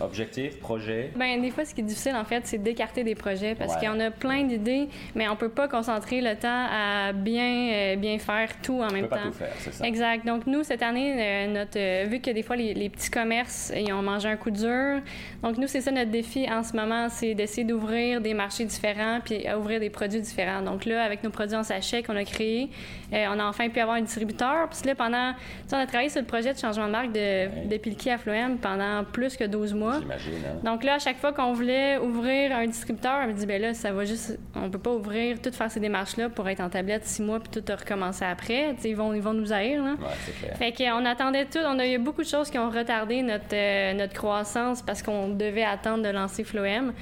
Objectif, 0.00 0.58
projet? 0.60 1.10
Ben, 1.16 1.40
des 1.40 1.50
fois, 1.50 1.64
ce 1.64 1.74
qui 1.74 1.82
est 1.82 1.84
difficile, 1.84 2.14
en 2.16 2.24
fait, 2.24 2.46
c'est 2.46 2.58
d'écarter 2.58 3.04
des 3.04 3.14
projets 3.14 3.54
parce 3.54 3.76
qu'on 3.76 4.00
a 4.00 4.10
plein 4.10 4.44
d'idées, 4.44 4.88
mais 5.14 5.28
on 5.28 5.36
peut 5.36 5.48
pas 5.48 5.68
concentrer 5.68 6.20
le 6.20 6.34
temps 6.36 6.66
à 6.70 7.12
bien, 7.12 7.70
euh, 7.72 7.96
bien 7.96 8.18
faire 8.18 8.48
tout 8.62 8.80
en 8.80 8.90
même 8.90 9.08
peut 9.08 9.16
temps. 9.16 9.16
Pas 9.16 9.28
tout 9.28 9.32
faire, 9.32 9.52
c'est 9.58 9.74
ça. 9.74 9.86
Exact. 9.86 10.26
Donc, 10.26 10.46
nous, 10.46 10.62
cette 10.62 10.82
année, 10.82 11.14
euh, 11.16 11.46
notre, 11.52 11.78
euh, 11.78 12.06
vu 12.08 12.20
que 12.20 12.30
des 12.30 12.42
fois, 12.42 12.56
les, 12.56 12.74
les, 12.74 12.88
petits 12.88 13.10
commerces, 13.10 13.72
ils 13.76 13.92
ont 13.92 14.02
mangé 14.02 14.28
un 14.28 14.36
coup 14.36 14.50
dur. 14.50 15.00
Donc, 15.42 15.58
nous, 15.58 15.66
c'est 15.66 15.80
ça 15.80 15.90
notre 15.90 16.10
défi 16.10 16.50
en 16.50 16.62
ce 16.62 16.74
moment, 16.74 17.08
c'est 17.08 17.34
d'essayer 17.34 17.64
d'ouvrir 17.64 18.20
des 18.20 18.34
marchés 18.34 18.64
différents 18.64 19.20
puis 19.24 19.44
ouvrir 19.56 19.80
des 19.80 19.90
produits 19.90 20.20
différents. 20.20 20.62
Donc, 20.62 20.84
là, 20.84 21.02
avec 21.02 21.22
nos 21.22 21.30
produits 21.30 21.56
en 21.56 21.62
sachet 21.62 22.02
qu'on 22.02 22.16
a 22.16 22.24
créés, 22.24 22.70
on 23.12 23.38
a 23.38 23.44
enfin 23.44 23.68
pu 23.68 23.80
avoir 23.80 23.96
un 23.96 24.02
distributeur. 24.02 24.68
Puis 24.70 24.86
là, 24.86 24.94
pendant, 24.94 25.34
on 25.72 25.76
a 25.76 25.86
travaillé 25.86 26.08
sur 26.08 26.20
le 26.20 26.26
projet 26.26 26.52
de 26.52 26.58
changement 26.58 26.86
de 26.86 26.92
marque 26.92 27.12
de, 27.12 27.68
de 27.68 27.76
Pilki 27.76 28.10
à 28.10 28.18
Floem 28.18 28.58
pendant 28.58 29.04
plus 29.04 29.36
que 29.36 29.44
12 29.44 29.74
mois. 29.74 29.89
Hein. 29.90 30.60
Donc 30.64 30.84
là, 30.84 30.94
à 30.94 30.98
chaque 30.98 31.18
fois 31.18 31.32
qu'on 31.32 31.52
voulait 31.52 31.98
ouvrir 31.98 32.54
un 32.54 32.66
distributeur, 32.66 33.20
on 33.24 33.28
me 33.28 33.32
dit, 33.32 33.46
ben 33.46 33.60
là, 33.60 33.74
ça 33.74 33.92
va 33.92 34.04
juste, 34.04 34.38
on 34.54 34.70
peut 34.70 34.78
pas 34.78 34.92
ouvrir, 34.92 35.40
tout 35.40 35.52
faire 35.52 35.70
ces 35.70 35.80
démarches-là 35.80 36.28
pour 36.28 36.48
être 36.48 36.60
en 36.60 36.68
tablette 36.68 37.04
six 37.06 37.22
mois 37.22 37.40
puis 37.40 37.60
tout 37.60 37.72
recommencer 37.72 38.24
après. 38.24 38.74
ils 38.84 38.96
vont, 38.96 39.12
ils 39.14 39.22
vont 39.22 39.34
nous 39.34 39.52
haïr, 39.52 39.82
là. 39.82 39.92
Ouais, 39.92 40.06
c'est 40.24 40.38
clair. 40.38 40.56
Fait 40.56 40.72
qu'on 40.72 41.04
attendait 41.04 41.46
tout. 41.46 41.58
On 41.64 41.78
a 41.78 41.86
eu 41.86 41.98
beaucoup 41.98 42.22
de 42.22 42.28
choses 42.28 42.50
qui 42.50 42.58
ont 42.58 42.70
retardé 42.70 43.22
notre, 43.22 43.44
euh, 43.52 43.92
notre 43.94 44.14
croissance 44.14 44.82
parce 44.82 45.02
qu'on 45.02 45.28
devait 45.28 45.64
attendre 45.64 46.02
de 46.02 46.08
lancer 46.08 46.44
Floem. 46.44 46.92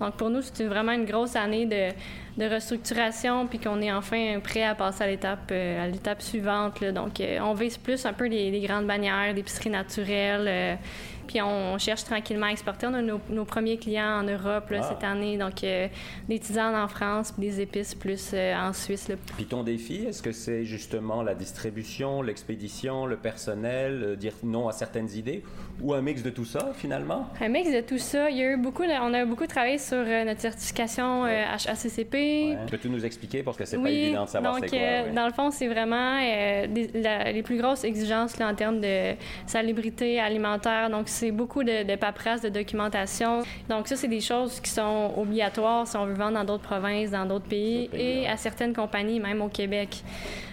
Donc 0.00 0.16
pour 0.16 0.30
nous, 0.30 0.42
c'est 0.42 0.64
vraiment 0.64 0.92
une 0.92 1.04
grosse 1.04 1.34
année 1.34 1.66
de, 1.66 1.90
de 2.40 2.48
restructuration 2.48 3.46
puis 3.46 3.58
qu'on 3.58 3.80
est 3.80 3.92
enfin 3.92 4.38
prêt 4.42 4.62
à 4.62 4.74
passer 4.74 5.04
à 5.04 5.06
l'étape 5.08 5.50
euh, 5.50 5.84
à 5.84 5.88
l'étape 5.88 6.22
suivante. 6.22 6.80
Là. 6.80 6.92
Donc 6.92 7.20
euh, 7.20 7.38
on 7.40 7.54
vise 7.54 7.76
plus 7.78 8.06
un 8.06 8.12
peu 8.12 8.26
les, 8.26 8.50
les 8.50 8.60
grandes 8.60 8.86
bannières, 8.86 9.32
l'épicerie 9.34 9.70
naturelle 9.70 10.78
puis 11.28 11.40
on, 11.42 11.78
cherche 11.78 12.02
tranquillement 12.02 12.46
à 12.46 12.50
exporter. 12.50 12.86
On 12.88 12.94
a 12.94 13.02
nos, 13.02 13.44
premiers 13.44 13.76
clients 13.76 14.20
en 14.20 14.22
Europe 14.24 14.70
là, 14.70 14.80
ah. 14.82 14.88
cette 14.88 15.04
année, 15.04 15.36
donc 15.36 15.62
euh, 15.62 15.86
des 16.28 16.38
tisanes 16.40 16.74
en 16.74 16.88
France, 16.88 17.30
puis 17.30 17.48
des 17.48 17.60
épices 17.60 17.94
plus 17.94 18.30
euh, 18.34 18.56
en 18.56 18.72
Suisse. 18.72 19.08
Là. 19.08 19.14
Puis 19.36 19.44
ton 19.44 19.62
défi, 19.62 20.06
est-ce 20.06 20.22
que 20.22 20.32
c'est 20.32 20.64
justement 20.64 21.22
la 21.22 21.34
distribution, 21.34 22.22
l'expédition, 22.22 23.06
le 23.06 23.16
personnel, 23.16 24.02
euh, 24.02 24.16
dire 24.16 24.32
non 24.42 24.68
à 24.68 24.72
certaines 24.72 25.10
idées, 25.10 25.44
ou 25.80 25.94
un 25.94 26.00
mix 26.00 26.22
de 26.22 26.30
tout 26.30 26.46
ça 26.46 26.72
finalement? 26.74 27.28
Un 27.40 27.48
mix 27.48 27.70
de 27.70 27.80
tout 27.82 27.98
ça. 27.98 28.30
Il 28.30 28.38
y 28.38 28.42
a 28.42 28.52
eu 28.52 28.56
beaucoup, 28.56 28.82
on 28.82 29.14
a 29.14 29.24
beaucoup 29.24 29.46
travaillé 29.46 29.78
sur 29.78 29.98
notre 29.98 30.40
certification 30.40 31.24
HACCP. 31.24 32.56
Peux-tu 32.70 32.88
nous 32.88 33.04
expliquer 33.04 33.42
parce 33.42 33.56
que 33.56 33.64
c'est 33.66 33.78
pas 33.78 33.90
évident 33.90 34.24
de 34.24 34.30
savoir 34.30 34.58
c'est 34.58 34.68
quoi 34.68 35.12
Dans 35.14 35.26
le 35.26 35.32
fond, 35.32 35.50
c'est 35.50 35.68
vraiment 35.68 36.18
les 36.18 37.42
plus 37.44 37.58
grosses 37.58 37.84
exigences 37.84 38.38
là, 38.38 38.48
en 38.48 38.54
termes 38.54 38.80
de 38.80 39.14
salubrité 39.46 40.18
alimentaire. 40.20 40.90
Donc 40.90 41.08
c'est 41.18 41.32
beaucoup 41.32 41.64
de, 41.64 41.82
de 41.82 41.96
paperasse, 41.96 42.42
de 42.42 42.48
documentation. 42.48 43.42
Donc 43.68 43.88
ça, 43.88 43.96
c'est 43.96 44.08
des 44.08 44.20
choses 44.20 44.60
qui 44.60 44.70
sont 44.70 45.12
obligatoires 45.16 45.86
si 45.86 45.96
on 45.96 46.06
veut 46.06 46.14
vendre 46.14 46.34
dans 46.34 46.44
d'autres 46.44 46.62
provinces, 46.62 47.10
dans 47.10 47.26
d'autres 47.26 47.48
pays, 47.48 47.90
et 47.92 48.28
à 48.28 48.36
certaines 48.36 48.72
compagnies, 48.72 49.18
même 49.18 49.42
au 49.42 49.48
Québec. 49.48 50.02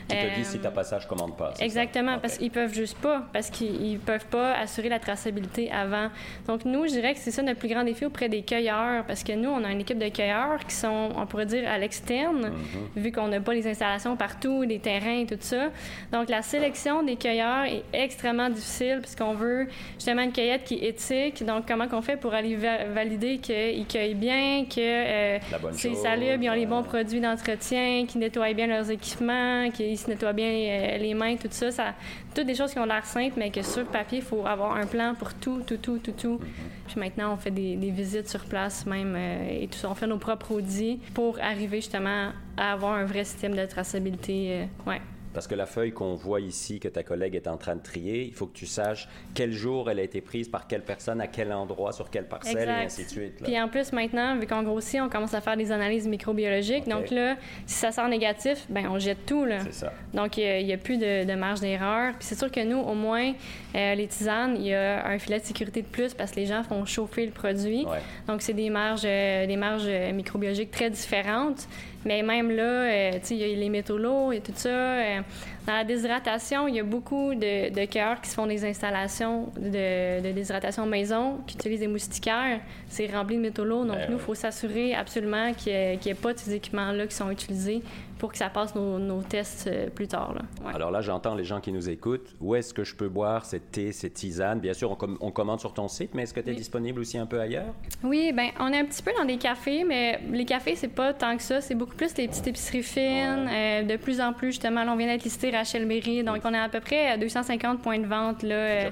Tu 0.09 0.15
te 0.15 0.35
dis 0.35 0.45
si 0.45 0.59
ta 0.59 0.71
passage 0.71 1.07
commande 1.07 1.35
pas. 1.35 1.53
Exactement, 1.59 2.19
parce 2.19 2.37
qu'ils 2.37 2.51
peuvent 2.51 2.73
juste 2.73 2.97
pas, 2.99 3.23
parce 3.33 3.49
qu'ils 3.49 3.99
peuvent 3.99 4.25
pas 4.27 4.53
assurer 4.53 4.89
la 4.89 4.99
traçabilité 4.99 5.71
avant. 5.71 6.09
Donc 6.47 6.65
nous, 6.65 6.85
je 6.85 6.91
dirais 6.91 7.13
que 7.13 7.19
c'est 7.19 7.31
ça 7.31 7.41
notre 7.41 7.59
plus 7.59 7.69
grand 7.69 7.83
défi 7.83 8.05
auprès 8.05 8.29
des 8.29 8.43
cueilleurs, 8.43 9.03
parce 9.05 9.23
que 9.23 9.33
nous, 9.33 9.49
on 9.49 9.63
a 9.63 9.71
une 9.71 9.81
équipe 9.81 9.97
de 9.97 10.09
cueilleurs 10.09 10.59
qui 10.67 10.75
sont, 10.75 11.09
on 11.15 11.25
pourrait 11.25 11.47
dire, 11.47 11.67
à 11.67 11.77
l'externe, 11.77 12.51
mm-hmm. 12.51 13.01
vu 13.01 13.11
qu'on 13.11 13.27
n'a 13.27 13.39
pas 13.39 13.53
les 13.53 13.67
installations 13.67 14.15
partout, 14.15 14.61
les 14.61 14.79
terrains 14.79 15.19
et 15.21 15.25
tout 15.25 15.37
ça. 15.39 15.69
Donc 16.11 16.29
la 16.29 16.41
sélection 16.41 17.03
des 17.03 17.15
cueilleurs 17.15 17.65
est 17.65 17.83
extrêmement 17.93 18.49
difficile, 18.49 18.99
puisqu'on 19.01 19.33
veut 19.33 19.67
justement 19.95 20.21
une 20.21 20.33
cueillette 20.33 20.65
qui 20.65 20.75
est 20.75 20.89
éthique. 20.89 21.43
Donc 21.45 21.67
comment 21.67 21.87
qu'on 21.87 22.01
fait 22.01 22.17
pour 22.17 22.33
aller 22.33 22.55
valider 22.93 23.39
qu'ils 23.39 23.85
cueillent 23.87 24.13
bien, 24.13 24.65
que 24.65 24.79
euh, 24.79 25.39
c'est 25.71 25.95
salubre, 25.95 26.43
ils 26.43 26.49
ont 26.49 26.53
les 26.53 26.65
bons 26.65 26.83
produits 26.83 27.19
d'entretien, 27.19 28.05
qu'ils 28.07 28.19
nettoient 28.19 28.53
bien 28.53 28.67
leurs 28.67 28.91
équipements, 28.91 29.69
qu'ils 29.71 29.94
se 29.97 30.09
nettoient 30.09 30.33
bien 30.33 30.47
euh, 30.47 30.97
les, 30.97 31.13
mains, 31.13 31.35
tout 31.35 31.47
ça, 31.51 31.71
ça. 31.71 31.93
Toutes 32.33 32.47
des 32.47 32.55
choses 32.55 32.71
qui 32.71 32.79
ont 32.79 32.85
l'air 32.85 33.05
simples, 33.05 33.35
mais 33.37 33.51
que 33.51 33.61
sur 33.61 33.85
papier, 33.85 34.19
il 34.19 34.23
faut 34.23 34.45
avoir 34.45 34.75
un 34.75 34.85
plan 34.85 35.15
pour 35.15 35.33
tout, 35.33 35.61
tout, 35.65 35.77
tout, 35.77 35.99
tout, 35.99 36.11
tout. 36.11 36.39
Puis 36.87 36.99
maintenant, 36.99 37.33
on 37.33 37.37
fait 37.37 37.51
des, 37.51 37.75
visites 37.75 38.29
sur 38.29 38.45
place 38.45 38.85
même 38.85 39.15
euh, 39.15 39.61
et 39.61 39.67
tout 39.67 39.77
ça. 39.77 39.89
On 39.89 39.95
fait 39.95 40.07
nos 40.07 40.17
propres 40.17 40.51
audits 40.53 40.99
pour 41.13 41.39
arriver 41.39 41.77
justement 41.77 42.31
à 42.57 42.73
avoir 42.73 42.93
un 42.93 43.05
vrai 43.05 43.23
système 43.23 43.55
de 43.55 43.65
traçabilité. 43.65 44.67
Euh, 44.87 44.89
ouais. 44.89 45.01
Parce 45.35 45.47
que 45.47 45.55
la 45.55 45.65
feuille 45.65 45.91
qu'on 45.91 46.15
voit 46.15 46.39
ici, 46.39 46.79
que 46.79 46.87
ta 46.87 47.03
collègue 47.03 47.35
est 47.35 47.49
en 47.49 47.57
train 47.57 47.75
de 47.75 47.81
trier, 47.81 48.23
il 48.23 48.33
faut 48.33 48.47
que 48.47 48.57
tu 48.57 48.65
saches 48.65 49.09
quel 49.33 49.51
jour 49.51 49.89
elle 49.89 49.99
a 49.99 50.03
été 50.03 50.21
prise 50.21 50.47
par 50.47 50.65
quelle 50.65 50.81
personne, 50.81 51.19
à 51.19 51.27
quel 51.27 51.51
endroit, 51.51 51.91
sur 51.91 52.09
quelle 52.09 52.27
parcelle, 52.27 52.69
et 52.69 52.85
ainsi 52.85 53.03
de 53.03 53.09
suite. 53.09 53.43
Puis 53.43 53.59
en 53.59 53.67
plus, 53.67 53.91
maintenant, 53.91 54.37
vu 54.37 54.47
qu'on 54.47 54.63
grossit, 54.63 55.01
on 55.01 55.09
commence 55.09 55.33
à 55.33 55.41
faire 55.41 55.57
des 55.57 55.73
analyses 55.73 56.07
microbiologiques. 56.07 56.87
Donc 56.87 57.11
là, 57.11 57.35
si 57.65 57.75
ça 57.75 57.91
sort 57.91 58.07
négatif, 58.07 58.65
ben 58.69 58.87
on 58.87 58.97
jette 58.97 59.25
tout. 59.25 59.43
Là. 59.43 59.59
C'est 59.65 59.73
ça. 59.73 59.93
Donc 60.13 60.37
il 60.37 60.65
n'y 60.65 60.71
a, 60.71 60.77
plus 60.77 60.97
de, 60.97 61.35
marge 61.35 61.59
d'erreur. 61.59 62.13
Puis 62.13 62.27
c'est 62.27 62.39
sûr 62.39 62.49
que 62.49 62.63
nous, 62.63 62.79
au 62.79 62.93
moins, 62.93 63.33
euh, 63.75 63.95
les 63.95 64.07
tisanes, 64.07 64.55
il 64.55 64.67
y 64.67 64.73
a 64.73 65.05
un 65.05 65.19
filet 65.19 65.39
de 65.41 65.45
sécurité 65.45 65.81
de 65.81 65.87
plus 65.87 66.13
parce 66.13 66.31
que 66.31 66.37
les 66.37 66.45
gens 66.45 66.63
font 66.63 66.85
chauffer 66.85 67.25
le 67.25 67.33
produit. 67.33 67.85
Donc 68.27 68.41
c'est 68.41 68.53
des 68.53 68.69
marges, 68.69 69.01
euh, 69.03 69.45
des 69.45 69.57
marges 69.57 69.83
euh, 69.85 70.13
microbiologiques 70.13 70.71
très 70.71 70.89
différentes. 70.89 71.67
Mais 72.05 72.21
même 72.21 72.51
là, 72.51 72.63
euh, 72.63 73.11
tu 73.13 73.19
sais, 73.23 73.35
il 73.35 73.47
y 73.47 73.53
a 73.53 73.55
les 73.55 73.69
métaux 73.69 73.97
lourds 73.97 74.31
et 74.31 74.39
tout 74.39 74.51
ça. 74.55 74.69
Euh, 74.69 75.21
dans 75.65 75.73
la 75.73 75.83
déshydratation, 75.83 76.67
il 76.67 76.75
y 76.75 76.79
a 76.79 76.83
beaucoup 76.83 77.33
de, 77.33 77.73
de 77.73 77.85
cœurs 77.85 78.21
qui 78.21 78.29
se 78.29 78.35
font 78.35 78.45
des 78.45 78.63
installations 78.63 79.47
de, 79.57 80.21
de 80.21 80.31
déshydratation 80.31 80.85
maison, 80.85 81.39
qui 81.47 81.55
utilisent 81.55 81.79
des 81.79 81.87
moustiquaires. 81.87 82.59
C'est 82.87 83.07
rempli 83.07 83.37
de 83.37 83.41
métaux 83.41 83.65
lourds. 83.65 83.85
Donc, 83.85 83.97
ben 83.97 84.11
nous, 84.11 84.17
il 84.17 84.23
faut 84.23 84.35
s'assurer 84.35 84.93
absolument 84.93 85.53
qu'il 85.53 85.73
n'y 85.73 86.11
ait, 86.11 86.13
pas 86.13 86.33
de 86.33 86.39
ces 86.39 86.53
équipements-là 86.53 87.07
qui 87.07 87.15
sont 87.15 87.31
utilisés 87.31 87.81
pour 88.17 88.31
que 88.31 88.37
ça 88.37 88.49
passe 88.49 88.75
nos, 88.75 89.21
tests 89.21 89.67
euh, 89.67 89.89
plus 89.89 90.07
tard. 90.07 90.33
Là. 90.33 90.41
Alors 90.73 90.91
là, 90.91 91.01
j'entends 91.01 91.35
les 91.35 91.43
gens 91.43 91.59
qui 91.59 91.71
nous 91.71 91.89
écoutent. 91.89 92.35
Où 92.39 92.55
est-ce 92.55 92.73
que 92.73 92.83
je 92.83 92.95
peux 92.95 93.09
boire 93.09 93.45
cette 93.45 93.71
thé, 93.71 93.91
cette 93.91 94.13
tisane? 94.13 94.59
Bien 94.59 94.73
sûr, 94.73 94.97
on, 95.19 95.31
commande 95.31 95.59
sur 95.59 95.73
ton 95.73 95.87
site, 95.87 96.11
mais 96.13 96.23
est-ce 96.23 96.33
que 96.33 96.39
tu 96.39 96.51
es 96.51 96.53
disponible 96.53 97.01
aussi 97.01 97.17
un 97.17 97.25
peu 97.25 97.39
ailleurs? 97.39 97.73
Oui, 98.03 98.31
ben 98.33 98.49
on 98.59 98.71
est 98.71 98.79
un 98.79 98.85
petit 98.85 99.03
peu 99.03 99.11
dans 99.17 99.25
des 99.25 99.37
cafés, 99.37 99.83
mais 99.83 100.19
les 100.31 100.45
cafés, 100.45 100.75
c'est 100.75 100.87
pas 100.87 101.13
tant 101.13 101.35
que 101.35 101.43
ça. 101.43 101.61
C'est 101.61 101.75
beaucoup 101.75 101.95
plus 101.95 102.15
les 102.17 102.27
petites 102.27 102.47
épiceries 102.47 102.83
fines. 102.83 103.49
Euh, 103.51 103.83
de 103.83 103.95
plus 103.97 104.21
en 104.21 104.33
plus, 104.33 104.47
justement, 104.47 104.85
on 104.87 104.95
vient 104.95 105.07
d'être 105.07 105.23
listé 105.23 105.49
Rachel 105.49 105.87
Berry. 105.87 106.23
Donc, 106.23 106.41
on 106.45 106.53
est 106.53 106.59
à 106.59 106.69
peu 106.69 106.79
près 106.79 107.07
à 107.07 107.17
250 107.17 107.81
points 107.81 107.99
de 107.99 108.07
vente 108.07 108.43
là, 108.43 108.55
euh, 108.55 108.89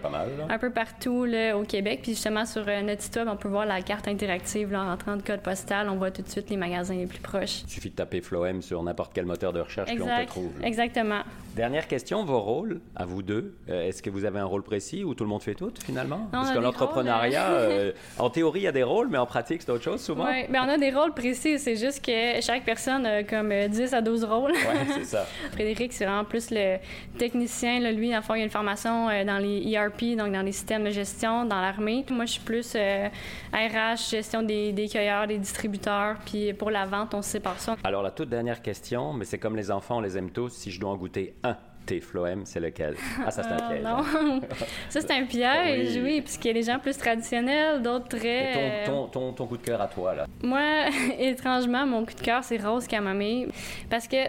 un 0.50 0.58
peu 0.58 0.70
partout 0.70 1.26
là, 1.26 1.58
au 1.58 1.64
Québec. 1.64 2.00
Puis 2.04 2.14
justement, 2.14 2.46
sur 2.46 2.66
notre 2.66 3.02
site 3.02 3.16
web, 3.16 3.28
on 3.30 3.38
peut 3.38 3.50
voir 3.50 3.66
la 3.66 3.82
carte 3.82 4.08
interactive 4.08 4.72
là, 4.72 4.84
en 4.84 4.88
rentrant 4.88 5.16
de 5.16 5.22
code 5.22 5.42
postal. 5.42 5.90
On 5.90 5.96
voit 5.96 6.12
tout 6.12 6.22
de 6.22 6.30
suite 6.30 6.50
les 6.50 6.58
magasins 6.58 6.96
les 6.96 7.08
plus 7.08 7.20
proches. 7.20 7.62
Il 7.64 7.70
suffit 7.70 7.90
de 7.90 7.96
taper 7.96 8.22
Floem 8.22 8.62
sur 8.62 8.84
n'importe 8.84 9.13
quel 9.14 9.26
moteur 9.26 9.54
de 9.54 9.62
recherche, 9.62 9.90
exact, 9.92 10.06
puis 10.06 10.22
on 10.22 10.26
te 10.26 10.30
trouve. 10.30 10.52
Exactement. 10.64 11.22
Dernière 11.56 11.88
question, 11.88 12.26
vos 12.26 12.40
rôles, 12.40 12.82
à 12.96 13.06
vous 13.06 13.22
deux. 13.22 13.54
Euh, 13.70 13.88
est-ce 13.88 14.02
que 14.02 14.10
vous 14.10 14.26
avez 14.26 14.40
un 14.40 14.46
rôle 14.46 14.64
précis 14.64 15.04
ou 15.04 15.14
tout 15.14 15.24
le 15.24 15.30
monde 15.30 15.44
fait 15.44 15.54
tout, 15.54 15.72
finalement? 15.86 16.28
Parce 16.32 16.50
que 16.50 16.58
l'entrepreneuriat, 16.58 17.52
euh, 17.52 17.92
en 18.18 18.32
théorie, 18.32 18.62
il 18.62 18.64
y 18.64 18.68
a 18.68 18.72
des 18.72 18.82
rôles, 18.82 19.08
mais 19.08 19.20
en 19.20 19.28
pratique, 19.28 19.62
c'est 19.62 19.72
autre 19.72 19.84
chose, 19.84 20.02
souvent. 20.02 20.26
Oui, 20.26 20.46
ben, 20.50 20.64
on 20.66 20.70
a 20.70 20.80
des 20.80 20.90
rôles 20.90 21.14
précis. 21.14 21.60
C'est 21.60 21.76
juste 21.76 22.04
que 22.04 22.42
chaque 22.42 22.66
personne 22.66 23.06
a 23.06 23.24
comme 23.24 23.54
10 23.68 23.94
à 23.94 24.02
12 24.02 24.24
rôles. 24.24 24.54
Oui, 24.54 24.94
c'est 24.96 25.06
ça. 25.06 25.28
Frédéric, 25.52 25.94
c'est 25.94 26.06
vraiment 26.06 26.26
plus 26.26 26.50
le 26.50 26.78
technicien. 27.20 27.80
Là, 27.82 27.92
lui, 27.92 28.12
fond, 28.24 28.34
il 28.34 28.42
a 28.42 28.46
une 28.46 28.50
formation 28.50 29.10
euh, 29.10 29.24
dans 29.24 29.38
les 29.38 29.62
ERP, 29.72 30.18
donc 30.18 30.34
dans 30.34 30.42
les 30.42 30.54
systèmes 30.54 30.86
de 30.86 30.90
gestion, 30.90 31.46
dans 31.46 31.62
l'armée. 31.62 32.04
Moi, 32.10 32.26
je 32.26 32.32
suis 32.32 32.42
plus 32.42 32.76
RH, 32.76 34.10
gestion 34.10 34.42
des, 34.42 34.72
des 34.72 34.88
cueilleurs, 34.88 35.28
des 35.28 35.38
distributeurs. 35.38 36.16
Puis 36.26 36.52
pour 36.54 36.72
la 36.72 36.88
vente, 36.88 37.14
on 37.14 37.22
sépare 37.22 37.60
ça. 37.60 37.76
Alors, 37.84 38.02
la 38.02 38.10
toute 38.10 38.30
dernière 38.30 38.64
question, 38.64 39.03
mais 39.12 39.26
c'est 39.26 39.40
comme 39.40 39.58
les 39.58 39.72
enfants, 39.72 39.98
on 39.98 40.02
les 40.02 40.18
aime 40.18 40.32
tous. 40.32 40.54
Si 40.54 40.72
je 40.72 40.80
dois 40.80 40.92
en 40.92 40.96
goûter 40.96 41.36
un, 41.44 41.58
tes 41.86 42.00
Floem, 42.00 42.46
c'est 42.46 42.60
lequel? 42.60 42.96
Ah, 43.26 43.32
ça, 43.32 43.44
c'est 43.44 43.52
un 43.52 43.58
euh, 43.58 43.70
piège. 43.70 43.84
non. 43.84 43.98
Hein. 43.98 44.40
ça, 44.90 45.02
c'est 45.02 45.12
un 45.12 45.26
piège, 45.26 46.00
oui. 46.02 46.22
puisqu'il 46.22 46.48
y 46.48 46.52
a 46.52 46.54
des 46.54 46.64
gens 46.64 46.80
plus 46.80 46.98
traditionnels, 46.98 47.82
d'autres 47.82 48.08
très. 48.08 48.84
Ton, 48.86 49.08
ton, 49.08 49.34
ton, 49.34 49.46
coup 49.48 49.58
de 49.58 49.64
cœur 49.64 49.82
à 49.82 49.88
toi, 49.88 50.16
là? 50.16 50.26
Moi, 50.42 50.86
étrangement, 51.20 51.86
mon 51.86 52.06
coup 52.06 52.14
de 52.14 52.22
cœur, 52.22 52.44
c'est 52.44 52.58
Rose 52.58 52.88
Camomille. 52.88 53.50
Parce 53.90 54.08
qu'il 54.08 54.20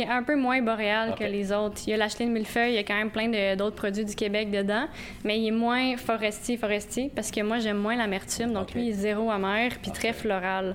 est 0.00 0.08
un 0.08 0.22
peu 0.22 0.36
moins 0.36 0.62
boréal 0.62 1.14
que 1.14 1.24
les 1.24 1.52
autres. 1.52 1.82
Il 1.86 1.90
y 1.90 1.94
a 1.94 1.96
l'acheline 1.96 2.32
millefeuille, 2.32 2.72
il 2.72 2.76
y 2.76 2.78
a 2.78 2.84
quand 2.84 2.96
même 2.96 3.10
plein 3.10 3.54
d'autres 3.56 3.76
produits 3.76 4.04
du 4.04 4.14
Québec 4.14 4.50
dedans, 4.50 4.86
mais 5.24 5.38
il 5.38 5.48
est 5.48 5.50
moins 5.50 5.96
forestier, 5.96 6.56
forestier, 6.56 7.10
parce 7.14 7.30
que 7.30 7.40
moi, 7.40 7.58
j'aime 7.58 7.78
moins 7.78 7.96
l'amertume. 7.96 8.52
Donc, 8.52 8.72
lui, 8.72 8.86
il 8.86 8.90
est 8.90 8.92
zéro 8.92 9.30
amer, 9.30 9.72
puis 9.82 9.90
très 9.90 10.12
floral. 10.12 10.74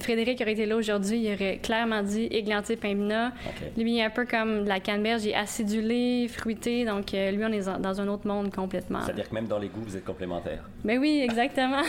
Frédéric 0.00 0.40
aurait 0.40 0.52
été 0.52 0.66
là 0.66 0.76
aujourd'hui, 0.76 1.18
il 1.18 1.34
aurait 1.34 1.58
clairement 1.58 2.02
dit 2.02 2.24
églantier 2.24 2.76
Paimpina. 2.76 3.32
Lui, 3.76 3.92
il 3.92 3.98
est 3.98 4.04
un 4.04 4.10
peu 4.10 4.26
comme 4.26 4.64
de 4.64 4.68
la 4.68 4.80
canneberge, 4.80 5.24
il 5.24 5.30
est 5.30 5.34
acidulé, 5.34 6.28
fruité, 6.28 6.84
donc 6.84 7.14
euh, 7.14 7.30
lui, 7.30 7.44
on 7.44 7.52
est 7.52 7.68
dans 7.80 8.00
un 8.00 8.08
autre 8.08 8.26
monde 8.26 8.54
complètement. 8.54 9.00
C'est-à-dire 9.04 9.28
que 9.28 9.34
même 9.34 9.46
dans 9.46 9.58
les 9.58 9.68
goûts, 9.68 9.82
vous 9.84 9.96
êtes 9.96 10.04
complémentaires. 10.04 10.68
Mais 10.84 10.96
ben 10.96 11.00
oui, 11.00 11.20
exactement. 11.22 11.82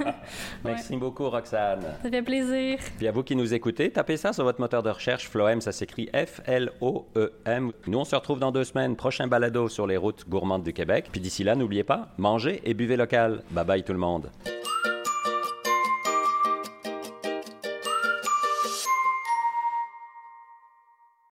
Merci 0.64 0.96
beaucoup, 0.96 1.28
Roxane. 1.28 1.82
Ça 2.02 2.10
fait 2.10 2.22
plaisir. 2.22 2.78
Puis 2.98 3.08
à 3.08 3.12
vous 3.12 3.22
qui 3.22 3.36
nous 3.36 3.52
écoutez, 3.54 3.90
tapez 3.90 4.16
ça 4.16 4.32
sur 4.32 4.44
votre 4.44 4.60
moteur 4.60 4.82
de 4.82 4.90
recherche. 4.90 5.28
Floem, 5.28 5.60
ça 5.60 5.72
s'écrit 5.72 6.08
F-L-O-E-M. 6.14 7.72
Nous, 7.86 7.98
on 7.98 8.04
se 8.04 8.16
retrouve 8.16 8.38
dans 8.38 8.52
deux 8.52 8.64
semaines. 8.64 8.96
Prochain 8.96 9.26
balado 9.26 9.68
sur 9.68 9.86
les 9.86 9.96
routes 9.96 10.28
gourmandes 10.28 10.62
du 10.62 10.72
Québec. 10.72 11.06
Puis 11.10 11.20
d'ici 11.20 11.44
là, 11.44 11.54
n'oubliez 11.54 11.84
pas, 11.84 12.08
mangez 12.18 12.60
et 12.64 12.74
buvez 12.74 12.96
local. 12.96 13.42
Bye 13.50 13.64
bye 13.64 13.82
tout 13.82 13.92
le 13.92 13.98
monde. 13.98 14.30